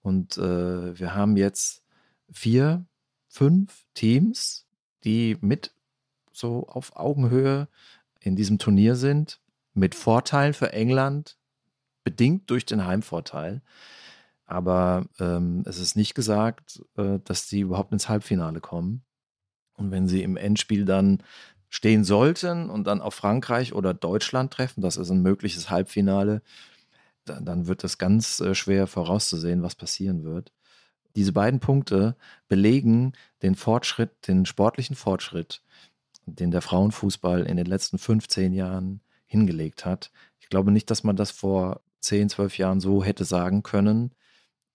[0.02, 1.84] Und äh, wir haben jetzt
[2.32, 2.86] vier,
[3.34, 4.68] fünf Teams,
[5.04, 5.74] die mit
[6.32, 7.68] so auf Augenhöhe
[8.20, 9.40] in diesem Turnier sind,
[9.74, 11.38] mit Vorteilen für England,
[12.04, 13.62] bedingt durch den Heimvorteil.
[14.46, 19.04] Aber ähm, es ist nicht gesagt, äh, dass sie überhaupt ins Halbfinale kommen.
[19.74, 21.24] Und wenn sie im Endspiel dann
[21.70, 26.44] stehen sollten und dann auf Frankreich oder Deutschland treffen, das ist ein mögliches Halbfinale,
[27.26, 30.52] dann, dann wird es ganz äh, schwer vorauszusehen, was passieren wird.
[31.16, 32.16] Diese beiden Punkte
[32.48, 35.62] belegen den Fortschritt, den sportlichen Fortschritt,
[36.26, 40.12] den der Frauenfußball in den letzten 15 Jahren hingelegt hat.
[40.40, 44.12] Ich glaube nicht, dass man das vor 10, 12 Jahren so hätte sagen können,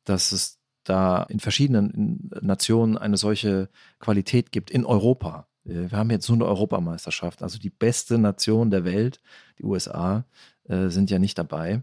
[0.05, 3.68] dass es da in verschiedenen Nationen eine solche
[3.99, 5.47] Qualität gibt in Europa.
[5.64, 9.20] Äh, wir haben jetzt so eine Europameisterschaft, also die beste Nation der Welt,
[9.59, 10.24] die USA,
[10.64, 11.82] äh, sind ja nicht dabei.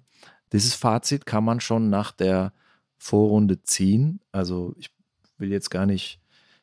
[0.51, 2.53] Dieses Fazit kann man schon nach der
[2.97, 4.19] Vorrunde ziehen.
[4.31, 4.89] Also ich
[5.37, 6.19] will jetzt gar nicht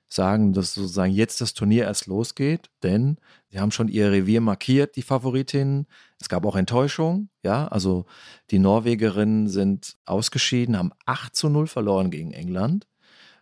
[0.09, 3.17] sagen, dass sozusagen jetzt das Turnier erst losgeht, denn
[3.49, 5.87] sie haben schon ihr Revier markiert, die Favoritinnen.
[6.21, 8.05] Es gab auch Enttäuschung, ja, also
[8.51, 12.87] die Norwegerinnen sind ausgeschieden, haben 8 zu 0 verloren gegen England.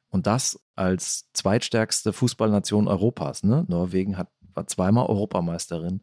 [0.09, 3.45] Und das als zweitstärkste Fußballnation Europas.
[3.45, 3.65] Ne?
[3.69, 6.03] Norwegen hat, war zweimal Europameisterin,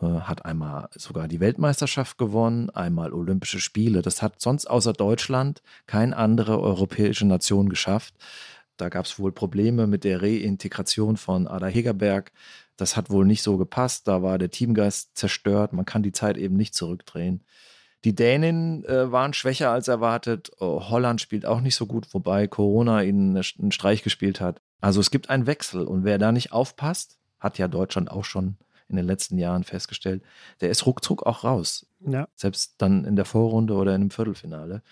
[0.00, 4.02] hat einmal sogar die Weltmeisterschaft gewonnen, einmal Olympische Spiele.
[4.02, 8.14] Das hat sonst außer Deutschland keine andere europäische Nation geschafft.
[8.76, 12.32] Da gab es wohl Probleme mit der Reintegration von Ada Hegerberg.
[12.76, 14.06] Das hat wohl nicht so gepasst.
[14.06, 15.72] Da war der Teamgeist zerstört.
[15.72, 17.42] Man kann die Zeit eben nicht zurückdrehen.
[18.04, 20.50] Die Dänen äh, waren schwächer als erwartet.
[20.60, 24.60] Oh, Holland spielt auch nicht so gut, wobei Corona ihnen einen Streich gespielt hat.
[24.80, 28.58] Also es gibt einen Wechsel und wer da nicht aufpasst, hat ja Deutschland auch schon
[28.88, 30.22] in den letzten Jahren festgestellt,
[30.60, 31.86] der ist ruckzuck auch raus.
[32.00, 32.28] Ja.
[32.34, 34.82] Selbst dann in der Vorrunde oder in einem Viertelfinale.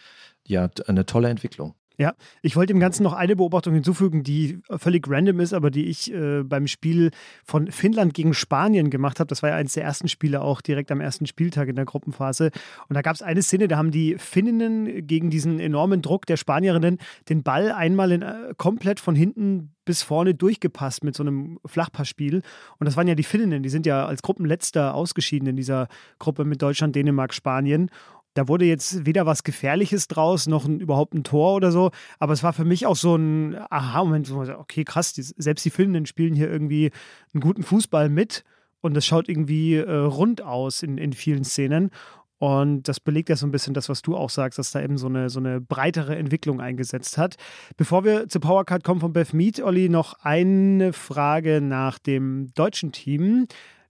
[0.47, 1.75] Ja, eine tolle Entwicklung.
[1.97, 5.87] Ja, ich wollte dem Ganzen noch eine Beobachtung hinzufügen, die völlig random ist, aber die
[5.87, 7.13] ich äh, beim Spiel
[7.45, 9.29] von Finnland gegen Spanien gemacht habe.
[9.29, 12.51] Das war ja eines der ersten Spiele auch direkt am ersten Spieltag in der Gruppenphase.
[12.89, 16.37] Und da gab es eine Szene, da haben die Finninnen gegen diesen enormen Druck der
[16.37, 21.59] Spanierinnen den Ball einmal in, äh, komplett von hinten bis vorne durchgepasst mit so einem
[21.65, 22.43] Flachpassspiel.
[22.79, 25.89] Und das waren ja die Finninnen, die sind ja als Gruppenletzter ausgeschieden in dieser
[26.19, 27.91] Gruppe mit Deutschland, Dänemark, Spanien.
[28.35, 31.91] Da wurde jetzt weder was Gefährliches draus, noch ein, überhaupt ein Tor oder so.
[32.19, 34.31] Aber es war für mich auch so ein Aha-Moment.
[34.31, 36.91] Okay, krass, die, selbst die Filmenden spielen hier irgendwie
[37.33, 38.45] einen guten Fußball mit.
[38.81, 41.91] Und das schaut irgendwie äh, rund aus in, in vielen Szenen.
[42.39, 44.99] Und das belegt ja so ein bisschen das, was du auch sagst, dass da eben
[44.99, 47.37] so eine, so eine breitere Entwicklung eingesetzt hat.
[47.77, 52.93] Bevor wir zur Powercard kommen von Beth Mead, Olli, noch eine Frage nach dem deutschen
[52.93, 53.47] Team.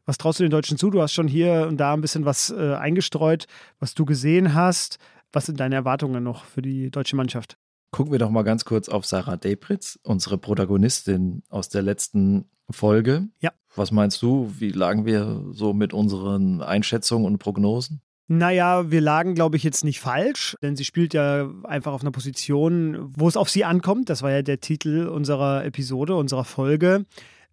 [0.06, 0.90] Was traust du den Deutschen zu?
[0.90, 3.46] Du hast schon hier und da ein bisschen was äh, eingestreut,
[3.78, 4.98] was du gesehen hast.
[5.32, 7.56] Was sind deine Erwartungen noch für die deutsche Mannschaft?
[7.90, 13.28] Gucken wir doch mal ganz kurz auf Sarah Debritz, unsere Protagonistin aus der letzten Folge.
[13.40, 13.52] Ja.
[13.76, 14.52] Was meinst du?
[14.58, 18.00] Wie lagen wir so mit unseren Einschätzungen und Prognosen?
[18.26, 22.10] Naja, wir lagen, glaube ich, jetzt nicht falsch, denn sie spielt ja einfach auf einer
[22.10, 24.08] Position, wo es auf sie ankommt.
[24.08, 27.04] Das war ja der Titel unserer Episode, unserer Folge.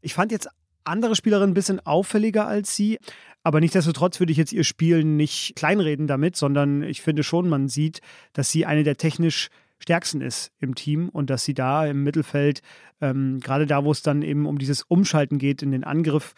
[0.02, 0.47] Ich fand jetzt
[0.84, 2.99] andere Spielerin ein bisschen auffälliger als sie.
[3.43, 7.67] Aber nichtsdestotrotz würde ich jetzt ihr Spiel nicht kleinreden damit, sondern ich finde schon, man
[7.67, 8.01] sieht,
[8.34, 12.61] dass sie eine der technisch stärksten ist im Team und dass sie da im Mittelfeld,
[13.01, 16.36] ähm, gerade da, wo es dann eben um dieses Umschalten geht in den Angriff,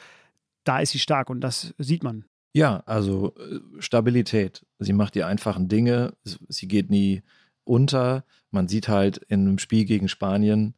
[0.64, 2.24] da ist sie stark und das sieht man.
[2.54, 4.66] Ja, also äh, Stabilität.
[4.80, 6.14] Sie macht die einfachen Dinge.
[6.24, 7.22] Sie geht nie
[7.64, 8.24] unter.
[8.52, 10.76] Man sieht halt in einem Spiel gegen Spanien,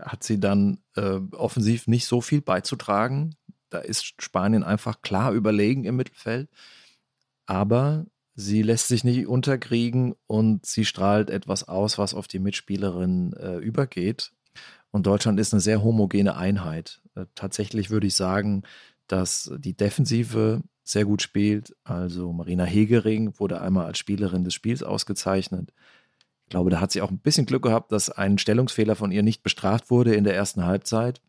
[0.00, 3.34] hat sie dann äh, offensiv nicht so viel beizutragen.
[3.70, 6.48] Da ist Spanien einfach klar überlegen im Mittelfeld.
[7.46, 13.32] Aber sie lässt sich nicht unterkriegen und sie strahlt etwas aus, was auf die Mitspielerin
[13.34, 14.32] äh, übergeht.
[14.90, 17.00] Und Deutschland ist eine sehr homogene Einheit.
[17.14, 18.62] Äh, tatsächlich würde ich sagen,
[19.06, 21.76] dass die Defensive sehr gut spielt.
[21.84, 25.72] Also Marina Hegering wurde einmal als Spielerin des Spiels ausgezeichnet.
[26.48, 29.22] Ich glaube, da hat sie auch ein bisschen Glück gehabt, dass ein Stellungsfehler von ihr
[29.22, 31.20] nicht bestraft wurde in der ersten Halbzeit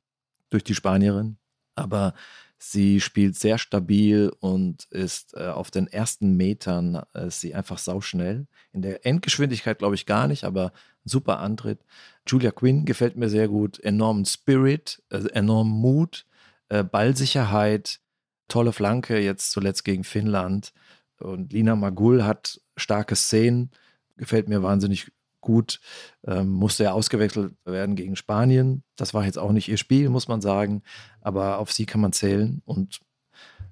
[0.49, 1.35] durch die Spanierin.
[1.75, 2.13] Aber
[2.57, 7.79] sie spielt sehr stabil und ist äh, auf den ersten Metern äh, ist sie einfach
[7.79, 8.47] sauschnell.
[8.71, 10.71] In der Endgeschwindigkeit glaube ich gar nicht, aber
[11.03, 11.81] super Antritt.
[12.25, 13.77] Julia Quinn gefällt mir sehr gut.
[13.77, 16.27] Enormen Spirit, äh, enormen Mut,
[16.69, 17.99] äh, Ballsicherheit,
[18.47, 20.71] tolle Flanke jetzt zuletzt gegen Finnland.
[21.19, 23.71] Und Lina Magul hat starke Szenen,
[24.19, 25.11] gefällt mir wahnsinnig
[25.41, 25.79] gut.
[26.25, 28.83] Ähm, musste ja ausgewechselt werden gegen Spanien.
[28.95, 30.83] Das war jetzt auch nicht ihr Spiel, muss man sagen.
[31.21, 32.61] Aber auf sie kann man zählen.
[32.65, 32.99] Und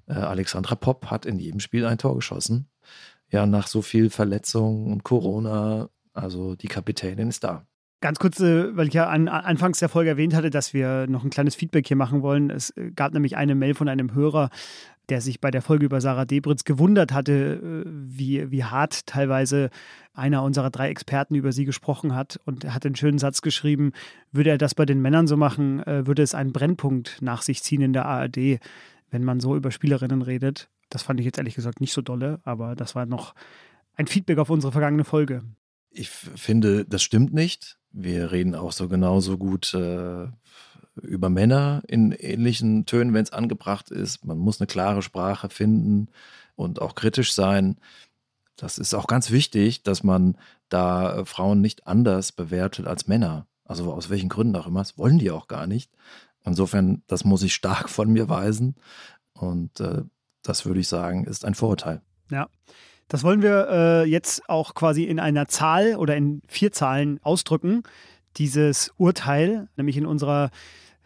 [0.06, 2.68] äh, Alexandra Popp hat in jedem Spiel ein Tor geschossen.
[3.30, 5.90] Ja, nach so viel Verletzungen und Corona.
[6.14, 7.66] Also die Kapitänin ist da.
[8.00, 11.24] Ganz kurz, äh, weil ich ja an, anfangs der Folge erwähnt hatte, dass wir noch
[11.24, 12.48] ein kleines Feedback hier machen wollen.
[12.48, 14.50] Es äh, gab nämlich eine Mail von einem Hörer,
[15.08, 19.70] der sich bei der Folge über Sarah Debritz gewundert hatte, äh, wie, wie hart teilweise
[20.14, 23.92] einer unserer drei Experten über sie gesprochen hat und hat einen schönen Satz geschrieben,
[24.32, 27.82] würde er das bei den Männern so machen, würde es einen Brennpunkt nach sich ziehen
[27.82, 28.58] in der ARD,
[29.10, 30.70] wenn man so über Spielerinnen redet.
[30.90, 33.34] Das fand ich jetzt ehrlich gesagt nicht so dolle, aber das war noch
[33.94, 35.42] ein Feedback auf unsere vergangene Folge.
[35.90, 37.78] Ich finde, das stimmt nicht.
[37.90, 40.28] Wir reden auch so genauso gut äh,
[41.02, 44.24] über Männer in ähnlichen Tönen, wenn es angebracht ist.
[44.24, 46.08] Man muss eine klare Sprache finden
[46.56, 47.76] und auch kritisch sein.
[48.56, 50.36] Das ist auch ganz wichtig, dass man
[50.68, 53.46] da äh, Frauen nicht anders bewertet als Männer.
[53.64, 54.80] Also aus welchen Gründen auch immer.
[54.80, 55.92] Das wollen die auch gar nicht.
[56.44, 58.76] Insofern, das muss ich stark von mir weisen.
[59.32, 60.02] Und äh,
[60.42, 62.02] das würde ich sagen, ist ein Vorurteil.
[62.30, 62.48] Ja.
[63.08, 67.82] Das wollen wir äh, jetzt auch quasi in einer Zahl oder in vier Zahlen ausdrücken.
[68.36, 70.50] Dieses Urteil, nämlich in unserer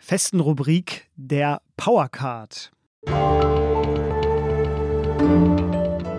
[0.03, 2.73] festen Rubrik der Powercard.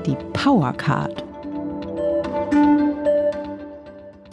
[0.05, 1.23] Die Powercard.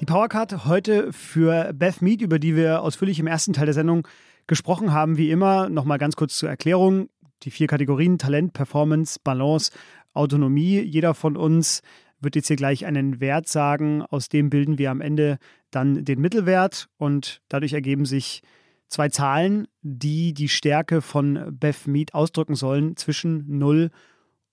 [0.00, 4.06] Die Powercard heute für Beth Mead, über die wir ausführlich im ersten Teil der Sendung
[4.46, 5.18] gesprochen haben.
[5.18, 7.08] Wie immer, nochmal ganz kurz zur Erklärung.
[7.42, 9.72] Die vier Kategorien Talent, Performance, Balance
[10.14, 10.78] Autonomie.
[10.80, 11.82] Jeder von uns
[12.20, 14.02] wird jetzt hier gleich einen Wert sagen.
[14.02, 15.38] Aus dem bilden wir am Ende
[15.72, 18.42] dann den Mittelwert und dadurch ergeben sich
[18.90, 23.90] zwei Zahlen, die die Stärke von Beth Mead ausdrücken sollen zwischen 0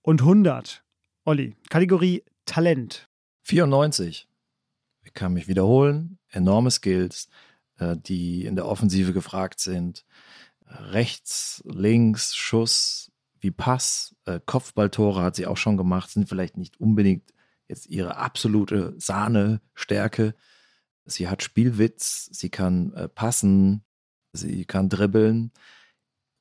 [0.02, 0.84] und 100.
[1.26, 3.10] Olli, Kategorie Talent.
[3.44, 4.30] 94.
[5.04, 6.20] Ich kann mich wiederholen.
[6.30, 7.28] Enorme Skills,
[7.80, 10.06] äh, die in der Offensive gefragt sind.
[10.66, 16.80] Rechts, links, Schuss, wie Pass, äh, Kopfballtore hat sie auch schon gemacht, sind vielleicht nicht
[16.80, 17.34] unbedingt
[17.68, 20.36] jetzt ihre absolute Sahne-Stärke.
[21.06, 23.84] Sie hat Spielwitz, sie kann äh, passen,
[24.34, 25.52] sie kann dribbeln.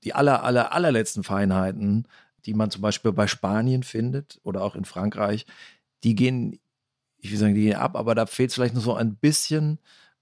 [0.04, 2.06] Die aller, aller, allerletzten Feinheiten,
[2.44, 5.46] die man zum Beispiel bei Spanien findet oder auch in Frankreich,
[6.04, 6.58] die gehen,
[7.18, 9.78] ich will sagen, die gehen ab, aber da fehlt es vielleicht noch so ein bisschen.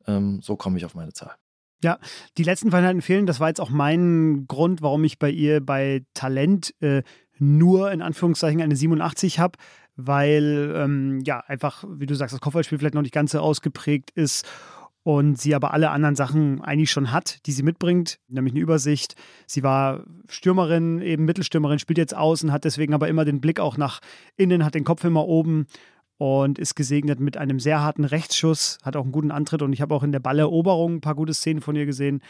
[0.07, 1.35] Ähm, so komme ich auf meine Zahl.
[1.83, 1.99] Ja,
[2.39, 3.27] die letzten Feinheiten fehlen.
[3.27, 7.03] Das war jetzt auch mein Grund, warum ich bei ihr bei Talent äh,
[7.39, 9.59] nur in Anführungszeichen eine 87 habe,
[9.97, 14.12] weil ähm, ja einfach, wie du sagst, das Kopfballspiel vielleicht noch nicht ganz so ausgeprägt
[14.12, 14.47] ist
[15.05, 19.15] und sie aber alle anderen Sachen eigentlich schon hat, die sie mitbringt, nämlich eine Übersicht.
[19.47, 23.77] Sie war Stürmerin, eben Mittelstürmerin, spielt jetzt außen, hat deswegen aber immer den Blick auch
[23.77, 24.01] nach
[24.37, 25.67] innen, hat den Kopf immer oben
[26.17, 29.83] und ist gesegnet mit einem sehr harten Rechtsschuss, hat auch einen guten Antritt und ich
[29.83, 32.23] habe auch in der Balleroberung ein paar gute Szenen von ihr gesehen.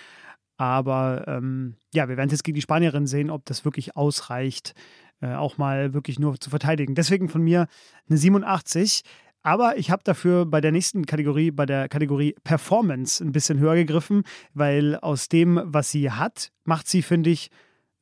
[0.57, 4.75] Aber ähm, ja, wir werden jetzt gegen die Spanierin sehen, ob das wirklich ausreicht,
[5.21, 6.97] äh, auch mal wirklich nur zu verteidigen.
[6.97, 7.69] Deswegen von mir
[8.09, 9.03] eine 87.
[9.45, 13.75] Aber ich habe dafür bei der nächsten Kategorie, bei der Kategorie Performance, ein bisschen höher
[13.75, 14.23] gegriffen,
[14.55, 17.51] weil aus dem, was sie hat, macht sie, finde ich,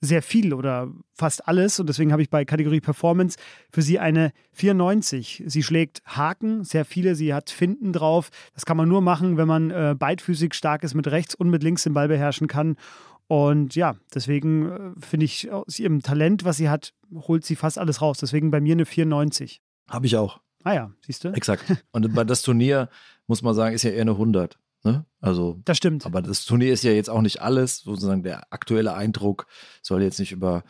[0.01, 1.81] sehr viel oder fast alles.
[1.81, 3.39] Und deswegen habe ich bei Kategorie Performance
[3.71, 5.43] für sie eine 94.
[5.47, 7.17] Sie schlägt Haken, sehr viele.
[7.17, 8.31] Sie hat Finden drauf.
[8.55, 11.65] Das kann man nur machen, wenn man äh, beidfüßig stark ist, mit rechts und mit
[11.65, 12.77] links den Ball beherrschen kann.
[13.27, 17.79] Und ja, deswegen äh, finde ich aus ihrem Talent, was sie hat, holt sie fast
[17.79, 18.19] alles raus.
[18.19, 19.61] Deswegen bei mir eine 94.
[19.89, 20.41] Habe ich auch.
[20.65, 21.29] Ah ja, siehst du?
[21.29, 21.65] Exakt.
[21.93, 22.89] Und bei das Turnier,
[23.27, 24.59] muss man sagen, ist ja eher eine 100.
[24.85, 25.05] Ne?
[25.21, 26.07] Also, das stimmt.
[26.07, 27.79] Aber das Turnier ist ja jetzt auch nicht alles.
[27.79, 29.47] Sozusagen der aktuelle Eindruck
[29.83, 30.65] soll jetzt nicht über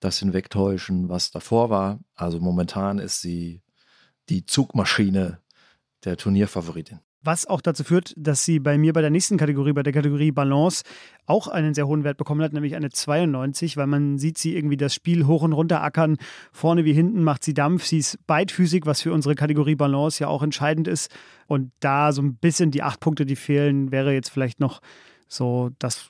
[0.00, 2.00] das hinwegtäuschen, was davor war.
[2.14, 3.62] Also momentan ist sie
[4.28, 5.40] die Zugmaschine
[6.04, 7.00] der Turnierfavoritin.
[7.22, 10.30] Was auch dazu führt, dass sie bei mir bei der nächsten Kategorie, bei der Kategorie
[10.30, 10.84] Balance,
[11.26, 14.76] auch einen sehr hohen Wert bekommen hat, nämlich eine 92, weil man sieht sie irgendwie
[14.76, 16.16] das Spiel hoch und runter ackern,
[16.52, 20.28] vorne wie hinten macht sie Dampf, sie ist beidfüßig, was für unsere Kategorie Balance ja
[20.28, 21.10] auch entscheidend ist.
[21.48, 24.80] Und da so ein bisschen die acht Punkte, die fehlen, wäre jetzt vielleicht noch
[25.26, 26.08] so das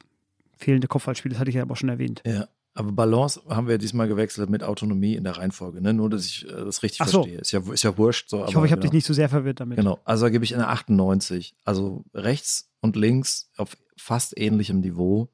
[0.59, 2.23] fehlende Kopfballspiel, das hatte ich ja aber schon erwähnt.
[2.27, 2.49] Ja.
[2.79, 5.93] Aber Balance haben wir diesmal gewechselt mit Autonomie in der Reihenfolge, ne?
[5.93, 7.25] Nur, dass ich äh, das richtig so.
[7.25, 7.41] verstehe.
[7.41, 8.29] Ist ja, ist ja wurscht.
[8.29, 9.79] So, Ich hoffe, ich habe dich nicht so sehr verwirrt damit.
[9.79, 9.99] Genau.
[10.05, 11.57] Also da gebe ich eine 98.
[11.65, 15.29] Also rechts und links auf fast ähnlichem Niveau.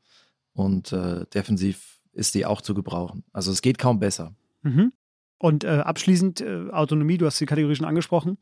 [0.54, 3.24] Und äh, defensiv ist die auch zu gebrauchen.
[3.34, 4.34] Also es geht kaum besser.
[4.62, 4.94] Mhm.
[5.36, 8.38] Und äh, abschließend äh, Autonomie, du hast die Kategorie schon angesprochen.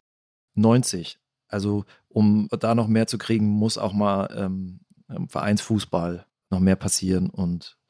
[0.55, 1.19] 90.
[1.49, 4.79] Also um da noch mehr zu kriegen, muss auch mal ähm,
[5.27, 7.82] Vereinsfußball noch mehr passieren und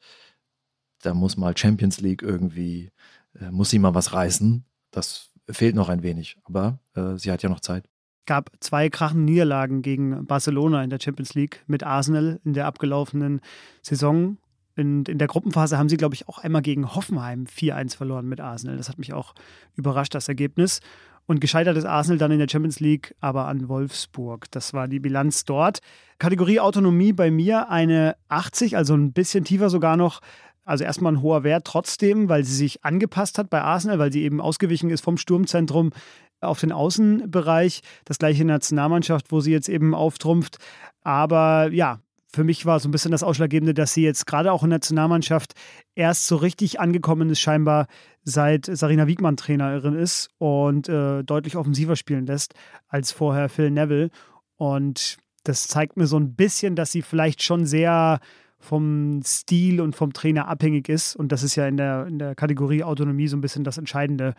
[1.03, 2.91] da muss mal Champions League irgendwie,
[3.39, 4.65] äh, muss sie mal was reißen.
[4.91, 7.89] Das fehlt noch ein wenig, aber äh, sie hat ja noch Zeit.
[8.25, 13.41] gab zwei krachende Niederlagen gegen Barcelona in der Champions League mit Arsenal in der abgelaufenen
[13.81, 14.37] Saison.
[14.75, 18.39] In, in der Gruppenphase haben sie, glaube ich, auch einmal gegen Hoffenheim 4-1 verloren mit
[18.39, 18.77] Arsenal.
[18.77, 19.35] Das hat mich auch
[19.75, 20.79] überrascht, das Ergebnis.
[21.25, 24.51] Und gescheitert ist Arsenal dann in der Champions League, aber an Wolfsburg.
[24.51, 25.79] Das war die Bilanz dort.
[26.17, 30.21] Kategorie Autonomie bei mir eine 80, also ein bisschen tiefer sogar noch.
[30.65, 34.23] Also erstmal ein hoher Wert trotzdem, weil sie sich angepasst hat bei Arsenal, weil sie
[34.23, 35.91] eben ausgewichen ist vom Sturmzentrum
[36.39, 37.81] auf den Außenbereich.
[38.05, 40.57] Das gleiche in der Nationalmannschaft, wo sie jetzt eben auftrumpft.
[41.01, 41.99] Aber ja,
[42.33, 44.79] für mich war so ein bisschen das Ausschlaggebende, dass sie jetzt gerade auch in der
[44.79, 45.53] Nationalmannschaft
[45.95, 47.87] erst so richtig angekommen ist, scheinbar
[48.23, 52.55] seit Sarina Wiegmann Trainerin ist und äh, deutlich offensiver spielen lässt
[52.87, 54.09] als vorher Phil Neville.
[54.55, 58.19] Und das zeigt mir so ein bisschen, dass sie vielleicht schon sehr
[58.63, 61.15] vom Stil und vom Trainer abhängig ist.
[61.15, 64.33] Und das ist ja in der, in der Kategorie Autonomie so ein bisschen das Entscheidende,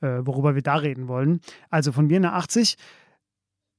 [0.00, 1.40] äh, worüber wir da reden wollen.
[1.70, 2.76] Also von mir eine 80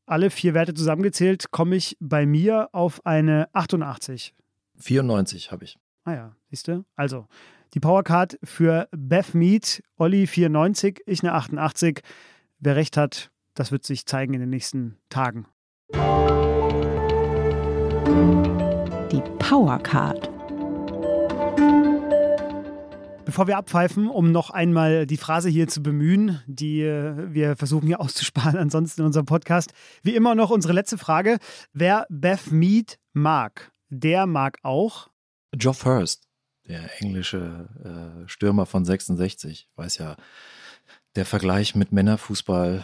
[0.07, 4.33] alle vier Werte zusammengezählt, komme ich bei mir auf eine 88.
[4.77, 5.77] 94 habe ich.
[6.05, 6.85] Ah ja, siehst du?
[6.95, 7.27] Also,
[7.73, 12.01] die Powercard für Beth Mead, Olli 94, ich eine 88.
[12.59, 15.45] Wer recht hat, das wird sich zeigen in den nächsten Tagen.
[19.11, 20.29] Die Powercard.
[23.25, 27.87] Bevor wir abpfeifen, um noch einmal die Phrase hier zu bemühen, die äh, wir versuchen
[27.87, 29.73] hier auszusparen, ansonsten in unserem Podcast.
[30.03, 31.37] Wie immer noch unsere letzte Frage.
[31.71, 35.09] Wer Beth Mead mag, der mag auch.
[35.53, 36.27] Geoff Hurst,
[36.67, 37.69] der englische
[38.25, 40.17] äh, Stürmer von 66, weiß ja,
[41.15, 42.83] der Vergleich mit Männerfußball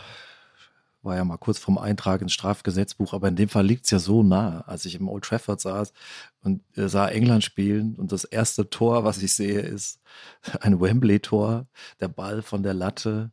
[1.04, 4.00] war ja mal kurz vorm Eintrag ins Strafgesetzbuch, aber in dem Fall liegt es ja
[4.00, 5.94] so nah, als ich im Old Trafford saß
[6.42, 10.02] und äh, sah England spielen und das erste Tor, was ich sehe, ist
[10.62, 11.68] ein Wembley-Tor,
[12.00, 13.32] der Ball von der Latte.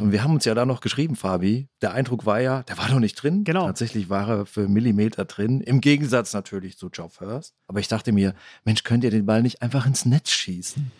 [0.00, 1.68] Und wir haben uns ja da noch geschrieben, Fabi.
[1.82, 3.44] Der Eindruck war ja, der war doch nicht drin.
[3.44, 3.66] Genau.
[3.66, 5.60] Tatsächlich war er für Millimeter drin.
[5.60, 7.54] Im Gegensatz natürlich zu Geoff Hurst.
[7.66, 8.34] Aber ich dachte mir,
[8.64, 10.90] Mensch, könnt ihr den Ball nicht einfach ins Netz schießen?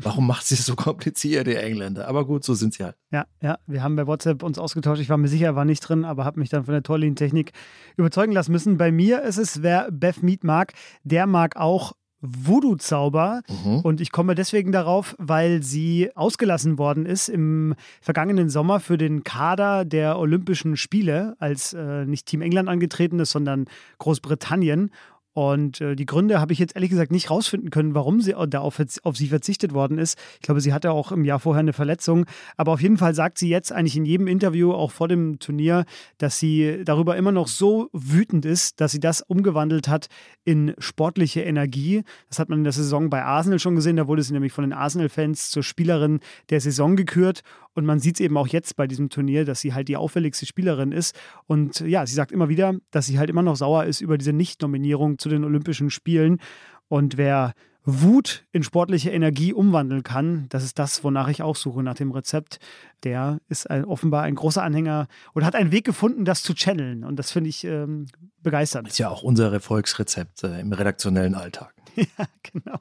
[0.00, 2.08] Warum macht sie es so kompliziert, die Engländer?
[2.08, 2.96] Aber gut, so sind sie halt.
[3.10, 5.00] Ja, ja, wir haben bei WhatsApp uns ausgetauscht.
[5.00, 7.52] Ich war mir sicher, er war nicht drin, aber habe mich dann von der Torlinientechnik
[7.96, 8.76] überzeugen lassen müssen.
[8.76, 13.42] Bei mir ist es, wer Beth Mead mag, der mag auch Voodoo-Zauber.
[13.48, 13.80] Mhm.
[13.80, 19.24] Und ich komme deswegen darauf, weil sie ausgelassen worden ist im vergangenen Sommer für den
[19.24, 23.66] Kader der Olympischen Spiele, als äh, nicht Team England angetreten ist, sondern
[23.98, 24.90] Großbritannien.
[25.38, 28.58] Und äh, die Gründe habe ich jetzt ehrlich gesagt nicht rausfinden können, warum sie da
[28.58, 30.18] auf, auf sie verzichtet worden ist.
[30.34, 32.26] Ich glaube, sie hatte auch im Jahr vorher eine Verletzung.
[32.56, 35.84] Aber auf jeden Fall sagt sie jetzt eigentlich in jedem Interview, auch vor dem Turnier,
[36.18, 40.08] dass sie darüber immer noch so wütend ist, dass sie das umgewandelt hat
[40.44, 42.02] in sportliche Energie.
[42.28, 43.94] Das hat man in der Saison bei Arsenal schon gesehen.
[43.94, 46.18] Da wurde sie nämlich von den Arsenal-Fans zur Spielerin
[46.50, 47.42] der Saison gekürt.
[47.78, 50.46] Und man sieht es eben auch jetzt bei diesem Turnier, dass sie halt die auffälligste
[50.46, 51.16] Spielerin ist.
[51.46, 54.32] Und ja, sie sagt immer wieder, dass sie halt immer noch sauer ist über diese
[54.32, 56.40] Nicht-Nominierung zu den Olympischen Spielen.
[56.88, 57.54] Und wer
[57.90, 62.10] Wut in sportliche Energie umwandeln kann, das ist das, wonach ich auch suche, nach dem
[62.10, 62.58] Rezept.
[63.02, 67.02] Der ist ein, offenbar ein großer Anhänger und hat einen Weg gefunden, das zu channeln.
[67.02, 68.06] Und das finde ich ähm,
[68.42, 68.88] begeisternd.
[68.88, 71.74] Ist ja auch unser Erfolgsrezept äh, im redaktionellen Alltag.
[71.96, 72.78] Ja, genau.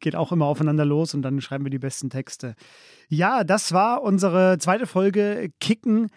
[0.00, 2.54] Geht auch immer aufeinander los und dann schreiben wir die besten Texte.
[3.08, 6.08] Ja, das war unsere zweite Folge Kicken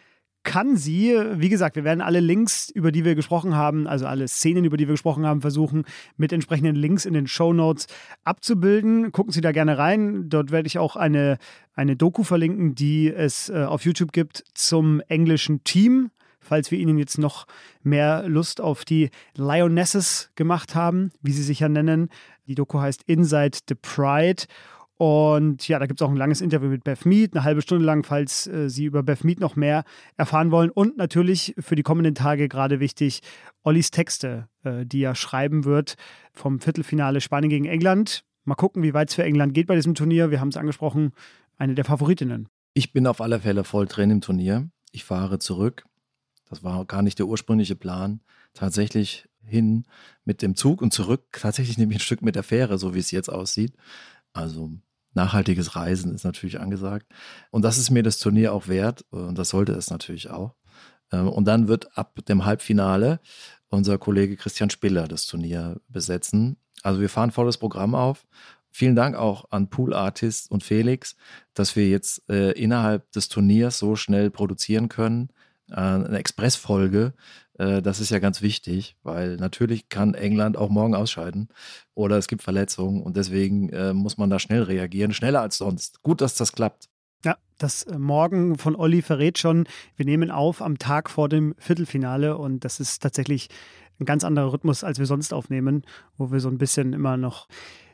[0.44, 1.16] kann sie.
[1.34, 4.78] Wie gesagt, wir werden alle Links, über die wir gesprochen haben, also alle Szenen, über
[4.78, 5.84] die wir gesprochen haben, versuchen,
[6.18, 7.88] mit entsprechenden Links in den Show Notes
[8.24, 9.12] abzubilden.
[9.12, 10.30] Gucken Sie da gerne rein.
[10.30, 11.38] Dort werde ich auch eine,
[11.74, 16.12] eine Doku verlinken, die es äh, auf YouTube gibt zum englischen Team.
[16.42, 17.46] Falls wir Ihnen jetzt noch
[17.84, 22.10] mehr Lust auf die Lionesses gemacht haben, wie sie sich ja nennen.
[22.48, 24.46] Die Doku heißt Inside the Pride.
[25.00, 27.86] Und ja, da gibt es auch ein langes Interview mit Beth Mead, eine halbe Stunde
[27.86, 29.86] lang, falls äh, Sie über Beth Mead noch mehr
[30.18, 30.70] erfahren wollen.
[30.70, 33.22] Und natürlich für die kommenden Tage gerade wichtig,
[33.64, 35.96] Ollis Texte, äh, die er schreiben wird
[36.34, 38.26] vom Viertelfinale Spanien gegen England.
[38.44, 40.32] Mal gucken, wie weit es für England geht bei diesem Turnier.
[40.32, 41.14] Wir haben es angesprochen,
[41.56, 42.50] eine der Favoritinnen.
[42.74, 44.70] Ich bin auf alle Fälle voll drin im Turnier.
[44.92, 45.86] Ich fahre zurück.
[46.50, 48.20] Das war gar nicht der ursprüngliche Plan.
[48.54, 49.86] Tatsächlich hin
[50.26, 53.12] mit dem Zug und zurück tatsächlich nämlich ein Stück mit der Fähre, so wie es
[53.12, 53.78] jetzt aussieht.
[54.34, 54.74] Also
[55.14, 57.08] nachhaltiges Reisen ist natürlich angesagt.
[57.52, 60.56] Und das ist mir das Turnier auch wert und das sollte es natürlich auch.
[61.12, 63.20] Ähm, und dann wird ab dem Halbfinale
[63.70, 66.58] unser Kollege Christian Spiller das Turnier besetzen.
[66.82, 68.26] Also wir fahren volles Programm auf.
[68.72, 71.16] Vielen Dank auch an Pool Artist und Felix,
[71.54, 75.30] dass wir jetzt äh, innerhalb des Turniers so schnell produzieren können.
[75.72, 77.14] Äh, eine Expressfolge,
[77.60, 81.50] äh, das ist ja ganz wichtig, weil natürlich kann England auch morgen ausscheiden
[81.94, 86.02] oder es gibt Verletzungen und deswegen äh, muss man da schnell reagieren, schneller als sonst.
[86.02, 86.90] Gut, dass das klappt.
[87.26, 89.68] Ja, das Morgen von Olli verrät schon,
[89.98, 93.50] wir nehmen auf am Tag vor dem Viertelfinale und das ist tatsächlich
[94.00, 95.84] ein ganz anderer Rhythmus, als wir sonst aufnehmen,
[96.18, 97.50] wo wir so ein bisschen immer noch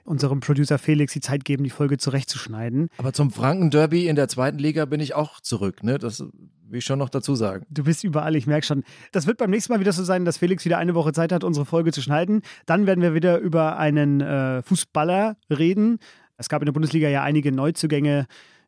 [0.06, 2.89] unserem Producer Felix die Zeit geben, die Folge zurechtzuschneiden.
[2.97, 5.97] Aber zum Franken-Derby in der zweiten Liga bin ich auch zurück, ne?
[5.97, 7.66] Das will ich schon noch dazu sagen.
[7.70, 8.84] Du bist überall, ich merke schon.
[9.12, 11.43] Das wird beim nächsten Mal wieder so sein, dass Felix wieder eine Woche Zeit hat,
[11.43, 12.41] unsere Folge zu schneiden.
[12.66, 15.97] Dann werden wir wieder über einen äh, Fußballer reden.
[16.38, 18.28] Es gab in der Bundesliga ja einige Neuzugänge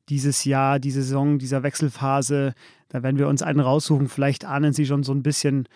[0.09, 2.53] dieses Jahr, diese Saison, dieser Wechselphase.
[2.89, 4.07] Da werden wir uns einen raussuchen.
[4.07, 5.67] Vielleicht ahnen Sie schon so ein bisschen,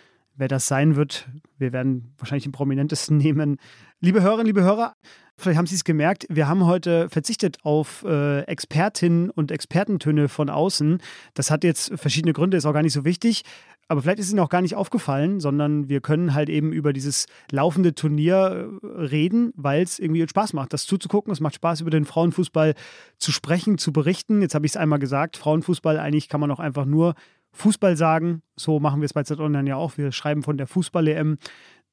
[0.42, 1.30] wer das sein wird.
[1.58, 3.58] Wir werden wahrscheinlich den prominentesten nehmen.
[4.02, 4.96] Liebe Hörerinnen, liebe Hörer,
[5.38, 10.52] Vielleicht haben Sie es gemerkt, wir haben heute verzichtet auf äh, Expertinnen und Expertentöne von
[10.52, 11.02] außen.
[11.34, 13.42] Das hat jetzt verschiedene Gründe, ist auch gar nicht so wichtig.
[13.88, 17.26] Aber vielleicht ist Ihnen auch gar nicht aufgefallen, sondern wir können halt eben über dieses
[17.50, 21.34] laufende Turnier äh, reden, weil es irgendwie Spaß macht, das zuzugucken.
[21.34, 22.76] Es macht Spaß, über den Frauenfußball
[23.18, 24.42] zu sprechen, zu berichten.
[24.44, 27.16] Jetzt habe ich es einmal gesagt, Frauenfußball, eigentlich kann man auch einfach nur
[27.54, 28.42] Fußball sagen.
[28.56, 29.98] So machen wir es bei Z Online ja auch.
[29.98, 31.38] Wir schreiben von der Fußball-EM.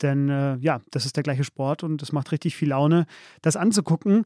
[0.03, 3.07] Denn äh, ja, das ist der gleiche Sport und es macht richtig viel Laune,
[3.43, 4.25] das anzugucken.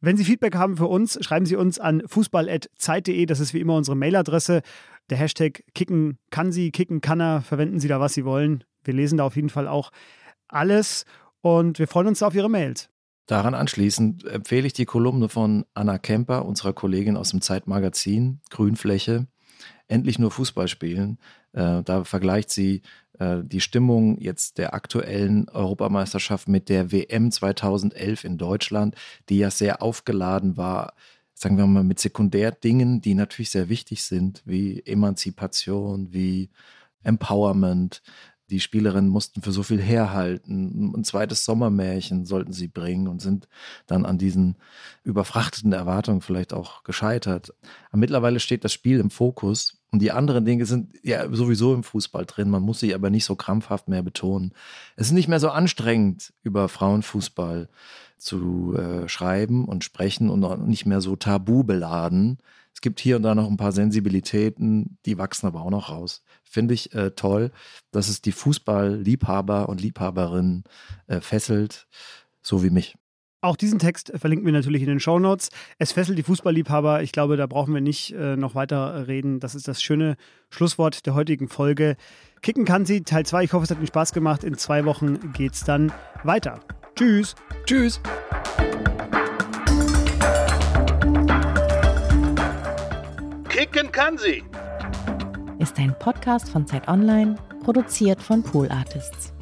[0.00, 3.24] Wenn Sie Feedback haben für uns, schreiben Sie uns an fußball.zeit.de.
[3.26, 4.60] Das ist wie immer unsere Mailadresse.
[5.08, 7.40] Der Hashtag kicken kann sie, kicken kann er.
[7.40, 8.64] Verwenden Sie da, was Sie wollen.
[8.84, 9.90] Wir lesen da auf jeden Fall auch
[10.48, 11.04] alles
[11.40, 12.90] und wir freuen uns auf Ihre Mails.
[13.26, 19.26] Daran anschließend empfehle ich die Kolumne von Anna Kemper, unserer Kollegin aus dem Zeitmagazin Grünfläche.
[19.88, 21.18] Endlich nur Fußball spielen.
[21.52, 22.82] Äh, da vergleicht sie
[23.18, 28.94] äh, die Stimmung jetzt der aktuellen Europameisterschaft mit der WM 2011 in Deutschland,
[29.28, 30.94] die ja sehr aufgeladen war,
[31.34, 36.50] sagen wir mal, mit Sekundärdingen, die natürlich sehr wichtig sind, wie Emanzipation, wie
[37.02, 38.02] Empowerment,
[38.50, 40.92] die Spielerinnen mussten für so viel herhalten.
[40.96, 43.48] Ein zweites Sommermärchen sollten sie bringen und sind
[43.86, 44.56] dann an diesen
[45.04, 47.54] überfrachteten Erwartungen vielleicht auch gescheitert.
[47.88, 51.82] Aber mittlerweile steht das Spiel im Fokus und die anderen Dinge sind ja sowieso im
[51.82, 52.50] Fußball drin.
[52.50, 54.52] Man muss sie aber nicht so krampfhaft mehr betonen.
[54.96, 57.68] Es ist nicht mehr so anstrengend, über Frauenfußball
[58.18, 62.38] zu äh, schreiben und sprechen und nicht mehr so tabu beladen.
[62.72, 66.22] Es gibt hier und da noch ein paar Sensibilitäten, die wachsen aber auch noch raus.
[66.48, 67.50] Finde ich äh, toll,
[67.90, 70.64] dass es die Fußballliebhaber und Liebhaberinnen
[71.06, 71.86] äh, fesselt,
[72.42, 72.96] so wie mich.
[73.42, 75.50] Auch diesen Text verlinken wir natürlich in den Show Notes.
[75.78, 77.02] Es fesselt die Fußballliebhaber.
[77.02, 79.40] Ich glaube, da brauchen wir nicht äh, noch weiter reden.
[79.40, 80.16] Das ist das schöne
[80.50, 81.96] Schlusswort der heutigen Folge.
[82.42, 83.44] Kicken kann sie, Teil 2.
[83.44, 84.42] Ich hoffe, es hat Ihnen Spaß gemacht.
[84.42, 85.92] In zwei Wochen geht es dann
[86.24, 86.60] weiter.
[86.96, 87.34] Tschüss.
[87.66, 88.00] Tschüss.
[93.48, 94.42] Kicken kann sie.
[95.76, 99.35] Ist ein Podcast von Zeit Online, produziert von Pool Artists.